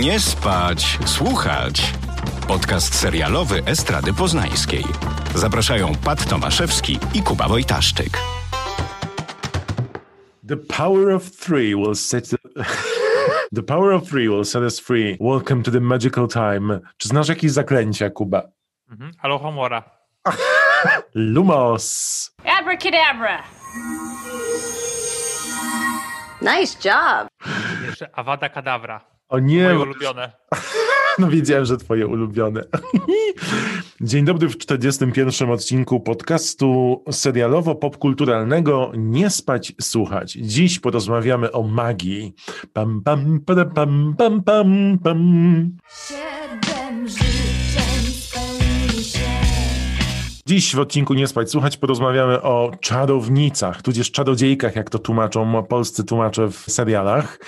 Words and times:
Nie 0.00 0.20
spać, 0.20 0.98
słuchać. 1.06 1.92
Podcast 2.48 2.94
serialowy 2.94 3.62
Estrady 3.64 4.12
Poznańskiej. 4.12 4.84
Zapraszają 5.34 5.92
Pat 6.04 6.28
Tomaszewski 6.28 6.98
i 7.14 7.22
Kuba 7.22 7.48
Wojtaszczyk. 7.48 8.18
The 10.48 10.56
power 10.56 11.14
of 11.14 11.30
three 11.30 11.76
will 11.76 11.94
set 11.94 12.30
the 13.54 13.62
power 13.74 13.92
of 13.92 14.08
three 14.08 14.28
will 14.28 14.44
set 14.44 14.62
us 14.62 14.80
free. 14.80 15.16
Welcome 15.20 15.62
to 15.62 15.70
the 15.70 15.80
magical 15.80 16.28
time. 16.28 16.80
Czy 16.96 17.08
znasz 17.08 17.28
jakieś 17.28 17.50
zaklęcia, 17.50 18.10
Kuba? 18.10 18.42
Mhm. 18.90 19.10
Alohomora. 19.22 19.82
Lumos. 21.14 22.30
Abracadabra. 22.58 23.42
Nice 26.42 26.88
job. 26.88 27.28
Jeszcze 27.86 28.18
Avada 28.18 28.48
Kedavra. 28.48 29.13
O 29.28 29.38
nie, 29.38 29.62
Moje 29.64 29.78
ulubione. 29.78 30.32
no 31.18 31.28
wiedziałem, 31.28 31.64
że 31.64 31.76
twoje 31.76 32.06
ulubione. 32.06 32.64
Dzień 34.00 34.24
dobry 34.24 34.48
w 34.48 34.58
41. 34.58 35.50
odcinku 35.50 36.00
podcastu 36.00 37.02
serialowo-popkulturalnego 37.10 38.90
Nie 38.96 39.30
spać, 39.30 39.72
słuchać. 39.80 40.32
Dziś 40.32 40.80
porozmawiamy 40.80 41.52
o 41.52 41.62
magii. 41.62 42.34
Pam, 42.72 43.02
pam, 43.02 43.40
pam, 43.74 44.14
pam, 44.18 44.42
pam, 44.44 44.98
pam. 45.02 45.76
Się. 46.08 46.34
Dziś 50.46 50.74
w 50.74 50.78
odcinku 50.78 51.14
Nie 51.14 51.26
spać, 51.26 51.50
słuchać 51.50 51.76
porozmawiamy 51.76 52.42
o 52.42 52.72
czarownicach, 52.80 53.82
tudzież 53.82 54.10
czarodziejkach, 54.10 54.76
jak 54.76 54.90
to 54.90 54.98
tłumaczą 54.98 55.62
polscy 55.62 56.04
tłumacze 56.04 56.50
w 56.50 56.56
serialach. 56.56 57.38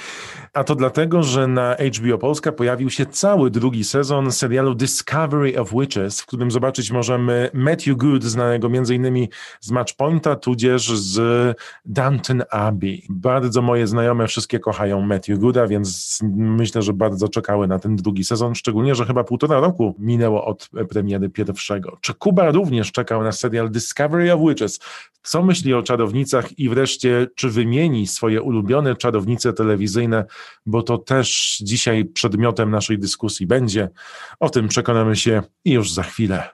A 0.57 0.65
to 0.65 0.75
dlatego, 0.75 1.23
że 1.23 1.47
na 1.47 1.77
HBO 1.99 2.19
Polska 2.19 2.53
pojawił 2.53 2.91
się 2.91 3.07
cały 3.07 3.51
drugi 3.51 3.85
sezon 3.85 4.33
serialu 4.33 4.75
Discovery 4.75 5.61
of 5.61 5.71
Witches, 5.73 6.21
w 6.21 6.27
którym 6.27 6.51
zobaczyć 6.51 6.91
możemy 6.91 7.51
Matthew 7.55 7.97
Good, 7.97 8.25
znanego 8.25 8.67
m.in. 8.67 9.29
z 9.61 9.71
Matchpointa, 9.71 10.37
tudzież 10.37 10.99
z 10.99 11.57
Downton 11.85 12.43
Abbey. 12.51 13.03
Bardzo 13.09 13.63
moje 13.63 13.87
znajome 13.87 14.27
wszystkie 14.27 14.59
kochają 14.59 15.01
Matthew 15.01 15.39
Gooda, 15.39 15.67
więc 15.67 16.21
myślę, 16.37 16.83
że 16.83 16.93
bardzo 16.93 17.29
czekały 17.29 17.69
na 17.69 17.79
ten 17.79 17.97
drugi 17.97 18.25
sezon, 18.25 18.55
szczególnie, 18.55 18.95
że 18.95 19.05
chyba 19.05 19.25
półtora 19.25 19.61
roku 19.61 19.95
minęło 19.99 20.45
od 20.45 20.71
premiery 20.89 21.29
pierwszego. 21.29 21.99
Czy 22.01 22.15
Kuba 22.15 22.51
również 22.51 22.93
czekał 22.93 23.23
na 23.23 23.33
serial 23.33 23.71
Discovery 23.71 24.33
of 24.33 24.41
Witches? 24.49 24.81
Co 25.27 25.43
myśli 25.43 25.75
o 25.75 25.83
czarownicach 25.83 26.59
i 26.59 26.69
wreszcie, 26.69 27.27
czy 27.35 27.51
wymieni 27.51 28.07
swoje 28.07 28.43
ulubione 28.43 28.97
czarownice 28.97 29.53
telewizyjne, 29.53 30.25
bo 30.67 30.83
to 30.83 30.99
też 30.99 31.59
dzisiaj 31.61 32.05
przedmiotem 32.05 32.71
naszej 32.71 32.99
dyskusji 32.99 33.47
będzie. 33.47 33.89
O 34.41 34.51
tym 34.51 34.69
przekonamy 34.69 35.17
się 35.17 35.43
już 35.65 35.93
za 35.93 36.03
chwilę. 36.03 36.49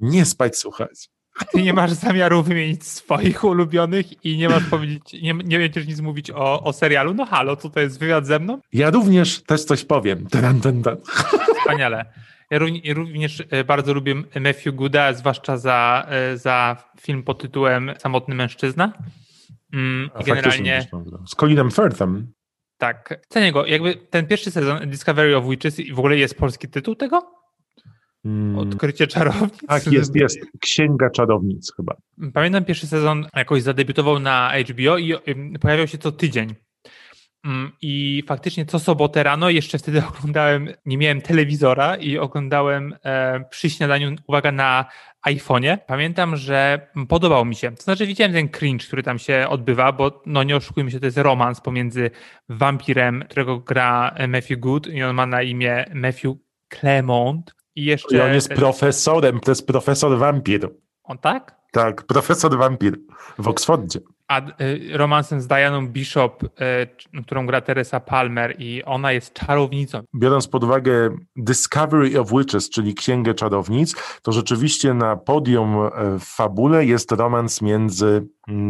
Nie 0.00 0.24
spać, 0.24 0.56
słuchać. 0.58 1.08
Ty 1.52 1.62
nie 1.62 1.72
masz 1.72 1.92
zamiaru 1.92 2.42
wymienić 2.42 2.84
swoich 2.86 3.44
ulubionych 3.44 4.24
i 4.24 4.36
nie 4.36 4.48
masz 4.48 4.64
powiedzieć, 4.64 5.12
nie, 5.12 5.34
nie 5.44 5.58
będziesz 5.58 5.86
nic 5.86 6.00
mówić 6.00 6.30
o, 6.30 6.62
o 6.62 6.72
serialu. 6.72 7.14
No 7.14 7.26
halo, 7.26 7.56
co 7.56 7.70
to 7.70 7.80
jest 7.80 7.98
wywiad 7.98 8.26
ze 8.26 8.38
mną? 8.38 8.60
Ja 8.72 8.90
również 8.90 9.42
też 9.42 9.64
coś 9.64 9.84
powiem. 9.84 10.26
Tan, 10.26 10.60
tan, 10.60 10.82
tan. 10.82 10.96
Wspaniale. 11.60 12.04
Ja 12.50 12.58
ró- 12.58 12.94
również 12.94 13.42
e, 13.50 13.64
bardzo 13.64 13.94
lubię 13.94 14.14
Matthew 14.40 14.74
Gooda, 14.74 15.12
zwłaszcza 15.12 15.56
za, 15.56 16.06
e, 16.08 16.38
za 16.38 16.76
film 17.00 17.22
pod 17.22 17.42
tytułem 17.42 17.92
Samotny 17.98 18.34
mężczyzna. 18.34 18.92
Mm, 19.72 20.10
A 20.14 20.22
generalnie 20.22 20.80
faktycznie 20.80 20.88
Z 21.26 21.34
Colinem 21.34 21.70
Firthem. 21.70 22.32
tak. 22.78 23.20
Cenię 23.28 23.52
go. 23.52 23.66
Jakby 23.66 23.94
ten 23.96 24.26
pierwszy 24.26 24.50
sezon 24.50 24.90
Discovery 24.90 25.36
of 25.36 25.44
Witches 25.48 25.80
i 25.80 25.92
w 25.92 25.98
ogóle 25.98 26.16
jest 26.16 26.38
polski 26.38 26.68
tytuł 26.68 26.94
tego? 26.94 27.32
Mm, 28.24 28.58
Odkrycie 28.58 29.06
czarownic? 29.06 29.66
tak, 29.68 29.86
jest, 29.86 30.16
jest. 30.16 30.38
Księga 30.60 31.10
czarownic 31.10 31.72
chyba. 31.76 31.94
Pamiętam 32.34 32.64
pierwszy 32.64 32.86
sezon 32.86 33.26
jakoś 33.36 33.62
zadebiutował 33.62 34.18
na 34.18 34.52
HBO 34.68 34.98
i 34.98 35.12
ym, 35.28 35.54
pojawiał 35.60 35.86
się 35.86 35.98
co 35.98 36.12
tydzień. 36.12 36.54
Ym, 37.46 37.72
I 37.82 38.22
faktycznie 38.26 38.66
co 38.66 38.78
sobotę 38.78 39.22
rano, 39.22 39.50
jeszcze 39.50 39.78
wtedy 39.78 40.02
oglądałem, 40.18 40.68
nie 40.86 40.98
miałem 40.98 41.20
telewizora 41.20 41.96
i 41.96 42.18
oglądałem 42.18 42.94
e, 43.04 43.44
przy 43.50 43.70
śniadaniu, 43.70 44.16
uwaga, 44.26 44.52
na 44.52 44.84
iPhone'ie. 45.26 45.78
Pamiętam, 45.86 46.36
że 46.36 46.88
podobał 47.08 47.44
mi 47.44 47.54
się. 47.54 47.76
To 47.76 47.82
znaczy 47.82 48.06
widziałem 48.06 48.32
ten 48.32 48.48
cringe, 48.48 48.86
który 48.86 49.02
tam 49.02 49.18
się 49.18 49.46
odbywa, 49.48 49.92
bo 49.92 50.22
no 50.26 50.42
nie 50.42 50.56
oszukujmy 50.56 50.90
się, 50.90 51.00
to 51.00 51.06
jest 51.06 51.18
romans 51.18 51.60
pomiędzy 51.60 52.10
wampirem, 52.48 53.24
którego 53.28 53.58
gra 53.58 54.14
Matthew 54.28 54.58
Good 54.58 54.86
i 54.86 55.02
on 55.02 55.14
ma 55.16 55.26
na 55.26 55.42
imię 55.42 55.84
Matthew 55.94 56.36
Clement. 56.68 57.54
I 57.76 57.84
jeszcze... 57.84 58.16
I 58.16 58.20
on 58.20 58.34
jest 58.34 58.48
profesorem, 58.48 59.40
to 59.40 59.50
jest 59.50 59.66
profesor 59.66 60.18
wampir. 60.18 60.70
On 61.04 61.18
tak? 61.18 61.58
Tak, 61.72 62.02
profesor 62.02 62.58
wampir 62.58 62.98
w 63.38 63.48
Oksfordzie. 63.48 64.00
A 64.28 64.40
y, 64.40 64.98
romansem 64.98 65.40
z 65.40 65.46
Dianą 65.46 65.88
Bishop, 65.88 66.44
y, 66.44 67.22
którą 67.22 67.46
gra 67.46 67.60
Teresa 67.60 68.00
Palmer 68.00 68.54
i 68.58 68.84
ona 68.84 69.12
jest 69.12 69.34
czarownicą. 69.34 70.00
biorąc 70.14 70.48
pod 70.48 70.64
uwagę 70.64 71.16
Discovery 71.36 72.20
of 72.20 72.30
Witches, 72.30 72.70
czyli 72.70 72.94
Księgę 72.94 73.34
Czarownic, 73.34 73.94
to 74.22 74.32
rzeczywiście 74.32 74.94
na 74.94 75.16
podium 75.16 75.76
e, 75.76 76.18
w 76.18 76.24
fabule 76.24 76.84
jest 76.84 77.12
romans 77.12 77.62
między 77.62 78.26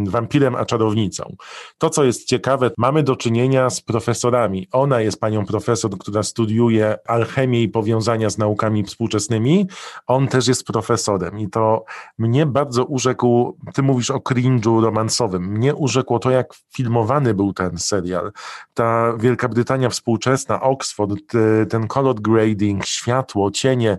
wampirem 0.07 0.55
a 0.55 0.65
czarownicą. 0.65 1.35
To, 1.77 1.89
co 1.89 2.03
jest 2.03 2.25
ciekawe, 2.25 2.71
mamy 2.77 3.03
do 3.03 3.15
czynienia 3.15 3.69
z 3.69 3.81
profesorami. 3.81 4.67
Ona 4.71 5.01
jest 5.01 5.19
panią 5.19 5.45
profesor, 5.45 5.97
która 5.97 6.23
studiuje 6.23 6.97
alchemię 7.07 7.63
i 7.63 7.69
powiązania 7.69 8.29
z 8.29 8.37
naukami 8.37 8.83
współczesnymi. 8.83 9.67
On 10.07 10.27
też 10.27 10.47
jest 10.47 10.63
profesorem 10.63 11.39
i 11.39 11.49
to 11.49 11.85
mnie 12.17 12.45
bardzo 12.45 12.85
urzekł, 12.85 13.57
ty 13.73 13.83
mówisz 13.83 14.11
o 14.11 14.17
cringe'u 14.17 14.83
romansowym, 14.83 15.43
mnie 15.43 15.75
urzekło 15.75 16.19
to, 16.19 16.31
jak 16.31 16.53
filmowany 16.75 17.33
był 17.33 17.53
ten 17.53 17.77
serial 17.77 18.31
ta 18.73 19.13
Wielka 19.17 19.49
Brytania 19.49 19.89
współczesna, 19.89 20.61
Oxford, 20.61 21.11
te- 21.27 21.65
ten 21.65 21.87
color 21.87 22.15
grading, 22.15 22.85
światło, 22.85 23.51
cienie, 23.51 23.97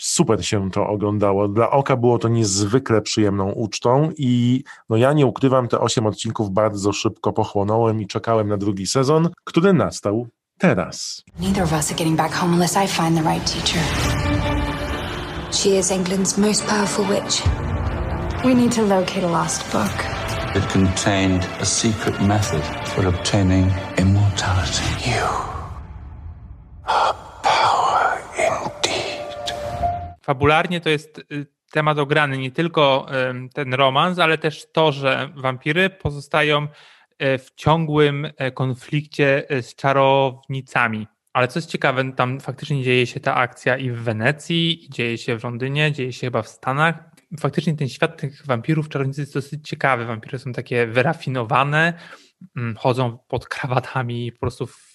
super 0.00 0.46
się 0.46 0.70
to 0.70 0.86
oglądało. 0.86 1.48
Dla 1.48 1.70
oka 1.70 1.96
było 1.96 2.18
to 2.18 2.28
niezwykle 2.28 3.02
przyjemną 3.02 3.52
ucztą 3.52 4.10
i 4.18 4.64
no 4.88 4.96
ja 4.96 5.12
nie 5.12 5.26
ukrywam, 5.26 5.68
te 5.68 5.80
osiem 5.80 6.06
odcinków 6.06 6.50
bardzo 6.50 6.92
szybko 6.92 7.32
pochłonąłem 7.32 8.00
i 8.00 8.06
czekałem 8.06 8.48
na 8.48 8.56
drugi 8.56 8.86
sezon, 8.86 9.28
który 9.44 9.72
nastał 9.72 10.26
teraz. 10.58 11.24
Neither 11.40 11.64
of 11.64 11.72
us 11.72 11.90
are 11.90 11.98
getting 11.98 12.16
back 12.16 12.34
home 12.34 12.52
unless 12.52 12.76
I 12.84 12.88
find 12.88 13.16
the 13.16 13.32
right 13.32 13.52
teacher. 13.52 13.82
She 15.52 15.78
is 15.78 15.90
England's 15.90 16.38
most 16.38 16.66
powerful 16.66 17.04
witch. 17.04 17.42
We 18.44 18.54
need 18.54 18.74
to 18.74 18.82
locate 18.82 19.24
a 19.24 19.30
lost 19.30 19.72
book. 19.72 20.20
It 20.54 20.68
contained 20.72 21.48
a 21.60 21.64
secret 21.64 22.20
method 22.22 22.62
for 22.88 23.06
obtaining 23.06 23.72
immortality. 23.98 25.10
You 25.10 25.50
Fabularnie 30.30 30.80
to 30.80 30.88
jest 30.88 31.18
y, 31.18 31.46
temat 31.72 31.98
ograny, 31.98 32.38
nie 32.38 32.50
tylko 32.50 33.06
ten 33.54 33.74
romans, 33.74 34.18
ale 34.18 34.38
też 34.38 34.72
to, 34.72 34.92
że 34.92 35.28
wampiry 35.36 35.90
pozostają 35.90 36.64
y, 36.64 37.38
w 37.38 37.50
ciągłym 37.54 38.24
y, 38.24 38.52
konflikcie 38.54 39.52
y, 39.52 39.62
z 39.62 39.74
czarownicami. 39.74 41.06
Ale 41.32 41.48
co 41.48 41.58
jest 41.58 41.70
ciekawe, 41.70 42.12
tam 42.12 42.40
faktycznie 42.40 42.82
dzieje 42.82 43.06
się 43.06 43.20
ta 43.20 43.34
akcja 43.34 43.76
i 43.76 43.90
w 43.90 43.98
Wenecji, 44.02 44.84
i 44.84 44.90
dzieje 44.90 45.18
się 45.18 45.38
w 45.38 45.44
Londynie, 45.44 45.92
dzieje 45.92 46.12
się 46.12 46.26
chyba 46.26 46.42
w 46.42 46.48
Stanach. 46.48 46.94
Faktycznie 47.40 47.76
ten 47.76 47.88
świat 47.88 48.20
tych 48.20 48.46
wampirów, 48.46 48.88
czarownicy 48.88 49.20
jest 49.20 49.34
dosyć 49.34 49.68
ciekawy. 49.68 50.04
Wampiry 50.04 50.38
są 50.38 50.52
takie 50.52 50.86
wyrafinowane, 50.86 51.92
mm, 52.56 52.76
chodzą 52.76 53.18
pod 53.28 53.48
krawatami 53.48 54.32
po 54.32 54.38
prostu 54.40 54.66
w 54.66 54.89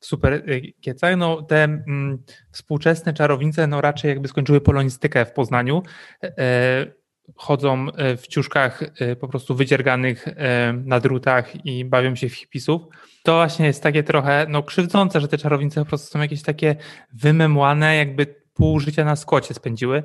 super 0.00 0.32
y, 0.32 0.72
kiecach. 0.80 1.16
No, 1.16 1.42
te 1.42 1.64
mm, 1.64 2.22
współczesne 2.50 3.14
czarownice 3.14 3.66
no, 3.66 3.80
raczej 3.80 4.08
jakby 4.08 4.28
skończyły 4.28 4.60
polonistykę 4.60 5.24
w 5.24 5.32
Poznaniu. 5.32 5.82
E, 6.22 6.98
chodzą 7.36 7.92
e, 7.92 8.16
w 8.16 8.26
ciuszkach 8.26 8.82
e, 8.82 9.16
po 9.16 9.28
prostu 9.28 9.54
wydzierganych 9.54 10.28
e, 10.28 10.72
na 10.84 11.00
drutach 11.00 11.66
i 11.66 11.84
bawią 11.84 12.14
się 12.14 12.28
w 12.28 12.34
hipisów. 12.34 12.82
To 13.22 13.34
właśnie 13.34 13.66
jest 13.66 13.82
takie 13.82 14.02
trochę 14.02 14.46
no, 14.48 14.62
krzywdzące, 14.62 15.20
że 15.20 15.28
te 15.28 15.38
czarownice 15.38 15.80
po 15.80 15.86
prostu 15.86 16.12
są 16.12 16.20
jakieś 16.20 16.42
takie 16.42 16.76
wymemłane, 17.12 17.96
jakby 17.96 18.34
pół 18.54 18.80
życia 18.80 19.04
na 19.04 19.16
skocie 19.16 19.54
spędziły 19.54 20.02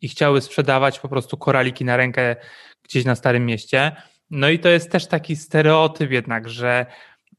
i 0.00 0.08
chciały 0.08 0.40
sprzedawać 0.40 1.00
po 1.00 1.08
prostu 1.08 1.36
koraliki 1.36 1.84
na 1.84 1.96
rękę 1.96 2.36
gdzieś 2.82 3.04
na 3.04 3.14
Starym 3.14 3.46
Mieście. 3.46 3.96
No 4.30 4.48
i 4.48 4.58
to 4.58 4.68
jest 4.68 4.90
też 4.90 5.06
taki 5.06 5.36
stereotyp 5.36 6.10
jednak, 6.10 6.48
że 6.48 6.86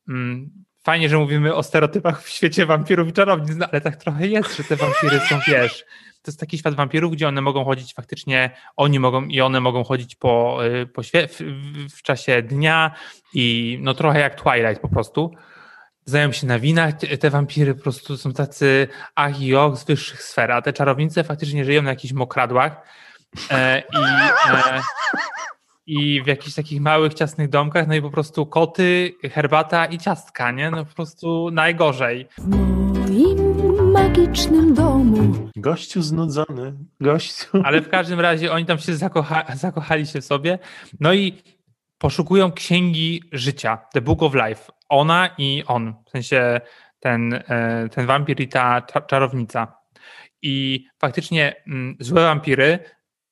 mm, 0.10 0.66
fajnie, 0.88 1.10
że 1.10 1.18
mówimy 1.18 1.56
o 1.56 1.64
stereotypach 1.64 2.24
w 2.24 2.30
świecie 2.30 2.66
wampirów 2.66 3.08
i 3.08 3.14
czarownic, 3.14 3.56
no 3.56 3.68
ale 3.72 3.82
tak 3.82 3.96
trochę 3.96 4.28
jest, 4.28 4.58
że 4.58 4.64
te 4.64 4.76
wampiry 4.76 5.20
są, 5.20 5.40
wiesz, 5.48 5.86
to 6.22 6.32
jest 6.32 6.40
taki 6.40 6.58
świat 6.58 6.76
wampirów, 6.76 7.12
gdzie 7.12 7.28
one 7.28 7.42
mogą 7.42 7.66
chodzić 7.66 7.94
faktycznie, 7.94 8.52
oni 8.76 9.00
mogą 9.00 9.26
i 9.26 9.42
one 9.42 9.60
mogą 9.60 9.84
chodzić 9.84 10.16
po, 10.16 10.60
y, 10.66 10.88
po 10.88 11.02
świe- 11.02 11.28
w, 11.28 11.42
w, 11.96 12.02
czasie 12.02 12.42
dnia 12.42 12.92
i 13.34 13.78
no 13.82 13.94
trochę 13.94 14.20
jak 14.20 14.42
Twilight 14.42 14.82
po 14.82 14.90
prostu. 14.90 15.32
znają 16.06 16.32
się 16.32 16.48
na 16.48 16.60
winach, 16.60 16.94
te 17.20 17.30
wampiry 17.30 17.76
po 17.76 17.82
prostu 17.82 18.18
są 18.18 18.34
tacy 18.34 18.88
ach 19.16 19.42
i 19.42 19.56
och 19.56 19.78
z 19.78 19.84
wyższych 19.84 20.24
sfer, 20.24 20.52
a 20.52 20.62
te 20.62 20.74
czarownice 20.74 21.24
faktycznie 21.24 21.66
żyją 21.66 21.82
na 21.82 21.90
jakichś 21.90 22.14
mokradłach 22.14 22.82
e, 23.52 23.80
i, 23.80 23.98
e, 24.50 24.82
i 25.88 26.22
w 26.22 26.28
jakichś 26.28 26.56
takich 26.56 26.82
małych, 26.82 27.14
ciasnych 27.14 27.50
domkach, 27.50 27.88
no 27.88 27.96
i 27.96 28.02
po 28.02 28.12
prostu 28.12 28.46
koty, 28.46 29.16
herbata 29.32 29.86
i 29.86 29.98
ciastka, 29.98 30.52
nie? 30.52 30.72
No 30.72 30.86
po 30.86 30.94
prostu 30.94 31.52
najgorzej. 31.52 32.28
W 32.38 32.48
moim 32.48 33.92
magicznym 33.92 34.74
domu. 34.74 35.50
Gościu 35.56 36.02
znudzony, 36.02 36.74
gościu. 37.02 37.48
Ale 37.64 37.82
w 37.82 37.90
każdym 37.90 38.20
razie 38.20 38.52
oni 38.52 38.66
tam 38.66 38.80
się 38.80 38.96
zakocha, 38.96 39.56
zakochali 39.56 40.08
się 40.08 40.22
w 40.22 40.26
sobie. 40.26 40.60
No 41.00 41.14
i 41.14 41.34
poszukują 41.98 42.52
księgi 42.52 43.24
życia, 43.32 43.78
The 43.94 44.02
Book 44.02 44.24
of 44.24 44.34
Life. 44.34 44.72
Ona 44.90 45.30
i 45.38 45.64
on, 45.68 45.94
w 46.06 46.10
sensie 46.10 46.62
ten, 47.00 47.34
e, 47.34 47.90
ten 47.92 48.06
wampir 48.06 48.42
i 48.42 48.48
ta 48.48 48.82
cza- 48.82 49.06
czarownica. 49.06 49.78
I 50.42 50.86
faktycznie 51.00 51.56
mm, 51.68 51.96
złe 52.00 52.22
wampiry 52.22 52.80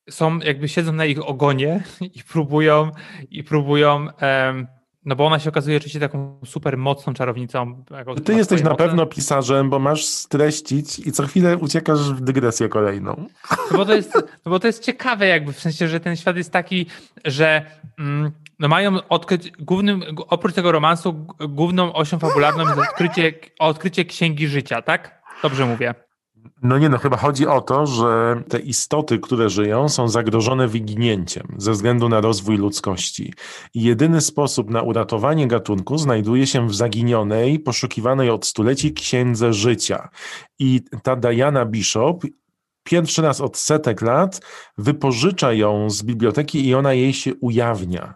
są, 0.10 0.40
jakby 0.40 0.68
siedzą 0.68 0.94
na 0.94 1.06
ich 1.06 1.28
ogonie 1.30 1.84
i 2.02 2.24
próbują, 2.24 2.92
i 3.31 3.44
próbują, 3.44 4.07
em, 4.18 4.68
no 5.06 5.16
bo 5.16 5.25
ona 5.25 5.40
się 5.40 5.50
okazuje 5.50 5.78
oczywiście 5.78 6.00
taką 6.00 6.40
super 6.46 6.78
mocną 6.78 7.13
czarownicą. 7.13 7.84
Ty 8.25 8.34
jesteś 8.34 8.63
na 8.63 8.75
pewno 8.75 9.06
pisarzem, 9.06 9.69
bo 9.69 9.80
masz 9.80 10.06
streścić 10.06 11.00
i 11.00 11.12
co 11.12 11.28
chwilę 11.28 11.57
uciekasz 11.57 12.00
w 12.00 12.22
dygresję 12.22 12.69
kolejną. 12.69 13.25
No 13.72 13.78
bo, 13.78 13.86
to 13.86 13.94
jest, 13.94 14.13
no 14.16 14.50
bo 14.50 14.60
to 14.60 14.68
jest 14.68 14.84
ciekawe 14.84 15.28
jakby, 15.28 15.54
w 15.54 15.60
sensie, 15.60 15.88
że 15.88 16.00
ten 16.00 16.16
świat 16.16 16.38
jest 16.38 16.52
taki, 16.52 16.86
że 17.25 17.66
mm, 18.00 18.31
no 18.60 18.68
mają 18.68 19.07
odkryć, 19.10 19.52
głównym, 19.60 20.04
oprócz 20.28 20.54
tego 20.54 20.72
romansu, 20.72 21.25
główną 21.50 21.94
osią 21.94 22.19
fabularną 22.19 22.63
jest 22.63 22.80
odkrycie, 22.80 23.34
odkrycie 23.60 24.06
księgi 24.06 24.48
życia, 24.48 24.81
tak? 24.81 25.22
Dobrze 25.44 25.66
mówię. 25.66 25.96
No 26.62 26.77
nie 26.77 26.89
no, 26.89 26.97
chyba 26.97 27.18
chodzi 27.18 27.47
o 27.47 27.62
to, 27.62 27.86
że 27.88 28.44
te 28.50 28.59
istoty, 28.59 29.19
które 29.19 29.50
żyją, 29.50 29.89
są 29.89 30.07
zagrożone 30.07 30.68
wyginięciem 30.68 31.56
ze 31.57 31.71
względu 31.71 32.09
na 32.09 32.21
rozwój 32.21 32.57
ludzkości. 32.57 33.33
I 33.74 33.83
jedyny 33.83 34.21
sposób 34.21 34.69
na 34.69 34.81
uratowanie 34.81 35.47
gatunku 35.47 35.97
znajduje 35.97 36.47
się 36.47 36.68
w 36.68 36.75
zaginionej, 36.75 37.59
poszukiwanej 37.59 38.30
od 38.30 38.45
stuleci 38.45 38.94
księdze 38.94 39.53
życia. 39.53 40.09
I 40.59 40.81
ta 41.03 41.15
Diana 41.15 41.65
Bishop 41.65 42.24
pierwszy 42.83 43.21
raz 43.21 43.42
od 43.42 43.57
setek 43.57 44.01
lat 44.01 44.42
wypożycza 44.77 45.53
ją 45.53 45.89
z 45.89 46.03
biblioteki 46.03 46.68
i 46.68 46.75
ona 46.75 46.94
jej 46.94 47.13
się 47.13 47.36
ujawnia. 47.36 48.13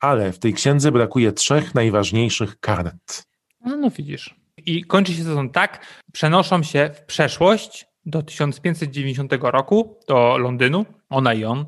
Ale 0.00 0.32
w 0.32 0.38
tej 0.38 0.54
księdze 0.54 0.92
brakuje 0.92 1.32
trzech 1.32 1.74
najważniejszych 1.74 2.60
kart. 2.60 3.22
No, 3.60 3.76
no 3.76 3.90
widzisz. 3.90 4.37
I 4.68 4.84
kończy 4.84 5.14
się 5.14 5.24
sezon 5.24 5.50
tak, 5.50 5.86
przenoszą 6.12 6.62
się 6.62 6.90
w 6.94 7.04
przeszłość 7.04 7.86
do 8.06 8.22
1590 8.22 9.32
roku, 9.40 10.00
do 10.08 10.38
Londynu, 10.38 10.86
ona 11.08 11.34
i 11.34 11.44
on. 11.44 11.66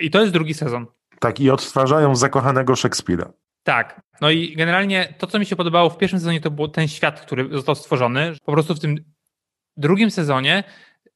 I 0.00 0.10
to 0.10 0.20
jest 0.20 0.32
drugi 0.32 0.54
sezon. 0.54 0.86
Tak, 1.20 1.40
i 1.40 1.50
odtwarzają 1.50 2.16
zakochanego 2.16 2.76
Szekspira. 2.76 3.32
Tak. 3.62 4.00
No 4.20 4.30
i 4.30 4.56
generalnie 4.56 5.14
to, 5.18 5.26
co 5.26 5.38
mi 5.38 5.46
się 5.46 5.56
podobało 5.56 5.90
w 5.90 5.98
pierwszym 5.98 6.18
sezonie, 6.18 6.40
to 6.40 6.50
był 6.50 6.68
ten 6.68 6.88
świat, 6.88 7.20
który 7.20 7.48
został 7.52 7.74
stworzony. 7.74 8.32
Po 8.44 8.52
prostu 8.52 8.74
w 8.74 8.80
tym 8.80 8.96
drugim 9.76 10.10
sezonie 10.10 10.64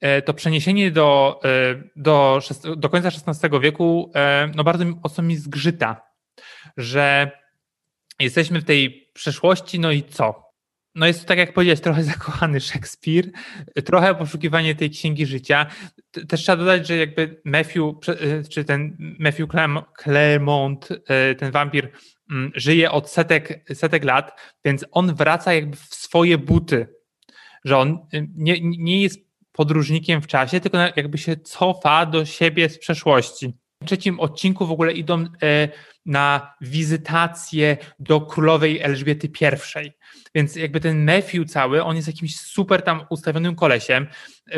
e, 0.00 0.22
to 0.22 0.34
przeniesienie 0.34 0.90
do, 0.90 1.40
e, 1.44 1.82
do, 1.96 2.40
do 2.76 2.88
końca 2.88 3.08
XVI 3.08 3.60
wieku 3.60 4.12
e, 4.14 4.50
no 4.54 4.64
bardzo 4.64 4.84
mocno 4.84 5.24
mi 5.24 5.36
zgrzyta, 5.36 6.02
że 6.76 7.30
jesteśmy 8.20 8.60
w 8.60 8.64
tej 8.64 9.10
przeszłości, 9.14 9.80
no 9.80 9.90
i 9.90 10.02
co? 10.02 10.49
No 10.94 11.06
jest 11.06 11.20
to 11.20 11.26
tak 11.26 11.38
jak 11.38 11.52
powiedziałeś, 11.52 11.80
trochę 11.80 12.04
zakochany 12.14 12.60
Szekspir, 12.60 13.30
trochę 13.84 14.14
poszukiwanie 14.14 14.74
tej 14.74 14.90
księgi 14.90 15.26
życia. 15.26 15.66
Też 16.28 16.42
trzeba 16.42 16.56
dodać, 16.56 16.86
że 16.86 16.96
jakby 16.96 17.40
Matthew, 17.44 18.08
e, 18.08 18.44
czy 18.48 18.64
ten 18.64 18.96
Matthew 19.18 19.48
Claremont, 20.02 20.88
e, 21.06 21.34
ten 21.34 21.50
wampir, 21.50 21.92
mm, 22.30 22.52
żyje 22.54 22.90
od 22.90 23.10
setek, 23.10 23.64
setek 23.74 24.04
lat, 24.04 24.40
więc 24.64 24.84
on 24.90 25.14
wraca 25.14 25.52
jakby 25.52 25.76
w 25.76 25.94
swoje 25.94 26.38
buty, 26.38 26.86
że 27.64 27.78
on 27.78 27.98
y, 28.14 28.28
nie, 28.34 28.60
nie 28.60 29.02
jest 29.02 29.30
podróżnikiem 29.52 30.22
w 30.22 30.26
czasie, 30.26 30.60
tylko 30.60 30.78
jakby 30.96 31.18
się 31.18 31.36
cofa 31.36 32.06
do 32.06 32.24
siebie 32.24 32.68
z 32.68 32.78
przeszłości. 32.78 33.52
W 33.82 33.86
trzecim 33.86 34.20
odcinku 34.20 34.66
w 34.66 34.70
ogóle 34.72 34.92
idą 34.92 35.24
e, 35.42 35.68
na 36.06 36.54
wizytację 36.60 37.76
do 37.98 38.20
królowej 38.20 38.80
Elżbiety 38.80 39.26
I. 39.26 39.90
Więc 40.34 40.56
jakby 40.56 40.80
ten 40.80 41.04
Matthew 41.04 41.50
cały, 41.50 41.84
on 41.84 41.96
jest 41.96 42.08
jakimś 42.08 42.36
super 42.36 42.82
tam 42.82 43.04
ustawionym 43.10 43.54
kolesiem. 43.54 44.06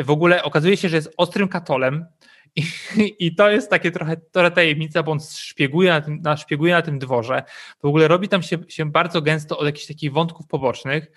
W 0.03 0.11
ogóle 0.11 0.43
okazuje 0.43 0.77
się, 0.77 0.89
że 0.89 0.95
jest 0.95 1.13
ostrym 1.17 1.47
katolem. 1.47 2.05
I, 2.55 2.65
I 3.19 3.35
to 3.35 3.49
jest 3.49 3.69
takie 3.69 3.91
trochę, 3.91 4.17
trochę 4.17 4.51
tajemnica, 4.51 5.03
bo 5.03 5.11
on 5.11 5.19
szpieguje 5.19 5.89
na, 5.89 6.01
tym, 6.01 6.21
na, 6.21 6.37
szpieguje 6.37 6.73
na 6.73 6.81
tym 6.81 6.99
dworze. 6.99 7.43
W 7.83 7.85
ogóle 7.85 8.07
robi 8.07 8.27
tam 8.27 8.43
się, 8.43 8.57
się 8.67 8.91
bardzo 8.91 9.21
gęsto 9.21 9.57
od 9.57 9.65
jakichś 9.65 9.87
takich 9.87 10.11
wątków 10.11 10.47
pobocznych, 10.47 11.11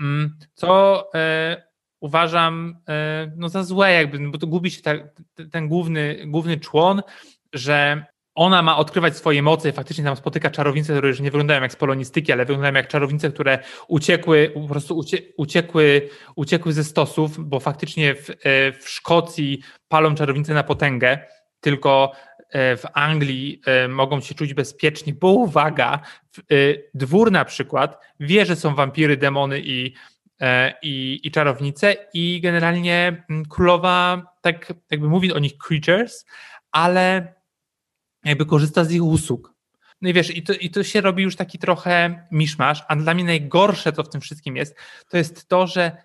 mm, 0.00 0.38
co 0.54 1.04
e, 1.14 1.62
uważam 2.00 2.76
e, 2.88 3.32
no, 3.36 3.48
za 3.48 3.62
złe, 3.64 3.92
jakby, 3.92 4.30
bo 4.30 4.38
to 4.38 4.46
gubi 4.46 4.70
się 4.70 4.82
ta, 4.82 4.92
ten 5.50 5.68
główny, 5.68 6.24
główny 6.26 6.60
człon, 6.60 7.02
że 7.52 8.06
ona 8.40 8.62
ma 8.62 8.76
odkrywać 8.76 9.16
swoje 9.16 9.42
moce. 9.42 9.72
Faktycznie 9.72 10.04
tam 10.04 10.16
spotyka 10.16 10.50
czarownice, 10.50 10.92
które 10.92 11.08
już 11.08 11.20
nie 11.20 11.30
wyglądają 11.30 11.62
jak 11.62 11.72
z 11.72 11.76
polonistyki, 11.76 12.32
ale 12.32 12.44
wyglądają 12.44 12.74
jak 12.74 12.88
czarownice, 12.88 13.30
które 13.30 13.58
uciekły, 13.88 14.52
po 14.54 14.68
prostu 14.68 14.96
ucie, 14.96 15.18
uciekły, 15.36 16.08
uciekły 16.36 16.72
ze 16.72 16.84
stosów, 16.84 17.48
bo 17.48 17.60
faktycznie 17.60 18.14
w, 18.14 18.30
e, 18.30 18.34
w 18.72 18.88
Szkocji 18.88 19.60
palą 19.88 20.14
czarownice 20.14 20.54
na 20.54 20.62
potęgę, 20.62 21.18
tylko 21.60 22.12
e, 22.50 22.76
w 22.76 22.84
Anglii 22.94 23.60
e, 23.66 23.88
mogą 23.88 24.20
się 24.20 24.34
czuć 24.34 24.54
bezpiecznie, 24.54 25.14
bo 25.14 25.28
uwaga, 25.28 26.00
dwór 26.94 27.32
na 27.32 27.44
przykład 27.44 27.98
wie, 28.20 28.46
że 28.46 28.56
są 28.56 28.74
wampiry, 28.74 29.16
demony 29.16 29.60
i, 29.64 29.94
i, 30.82 31.20
i 31.22 31.30
czarownice 31.30 31.96
i 32.14 32.40
generalnie 32.40 33.24
mm, 33.30 33.44
królowa 33.46 34.22
tak 34.40 34.72
jakby 34.90 35.08
mówi 35.08 35.32
o 35.32 35.38
nich 35.38 35.58
creatures, 35.58 36.26
ale 36.72 37.34
jakby 38.24 38.46
korzysta 38.46 38.84
z 38.84 38.92
ich 38.92 39.04
usług. 39.04 39.54
No 40.02 40.08
i 40.08 40.12
wiesz, 40.12 40.36
i 40.36 40.42
to, 40.42 40.52
i 40.52 40.70
to 40.70 40.82
się 40.82 41.00
robi 41.00 41.22
już 41.22 41.36
taki 41.36 41.58
trochę 41.58 42.26
miszmasz, 42.30 42.84
a 42.88 42.96
dla 42.96 43.14
mnie 43.14 43.24
najgorsze, 43.24 43.92
co 43.92 44.02
w 44.02 44.08
tym 44.08 44.20
wszystkim 44.20 44.56
jest, 44.56 44.76
to 45.08 45.16
jest 45.16 45.48
to, 45.48 45.66
że 45.66 45.96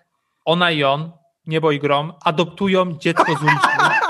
ona 0.44 0.70
i 0.70 0.84
on, 0.84 1.12
niebo 1.46 1.72
i 1.72 1.78
grom, 1.78 2.12
adoptują 2.24 2.98
dziecko 2.98 3.34
z 3.34 3.42
ulicy. 3.42 3.68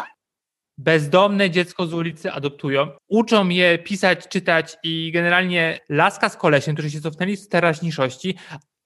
Bezdomne 0.79 1.51
dziecko 1.51 1.87
z 1.87 1.95
ulicy 1.95 2.33
adoptują, 2.33 2.89
uczą 3.09 3.49
je 3.49 3.79
pisać, 3.79 4.29
czytać 4.29 4.77
i 4.83 5.13
generalnie 5.13 5.81
laska 5.89 6.29
z 6.29 6.37
kolesiem, 6.37 6.75
którzy 6.75 6.91
się 6.91 7.01
cofnęli 7.01 7.37
z 7.37 7.49
teraźniejszości, 7.49 8.39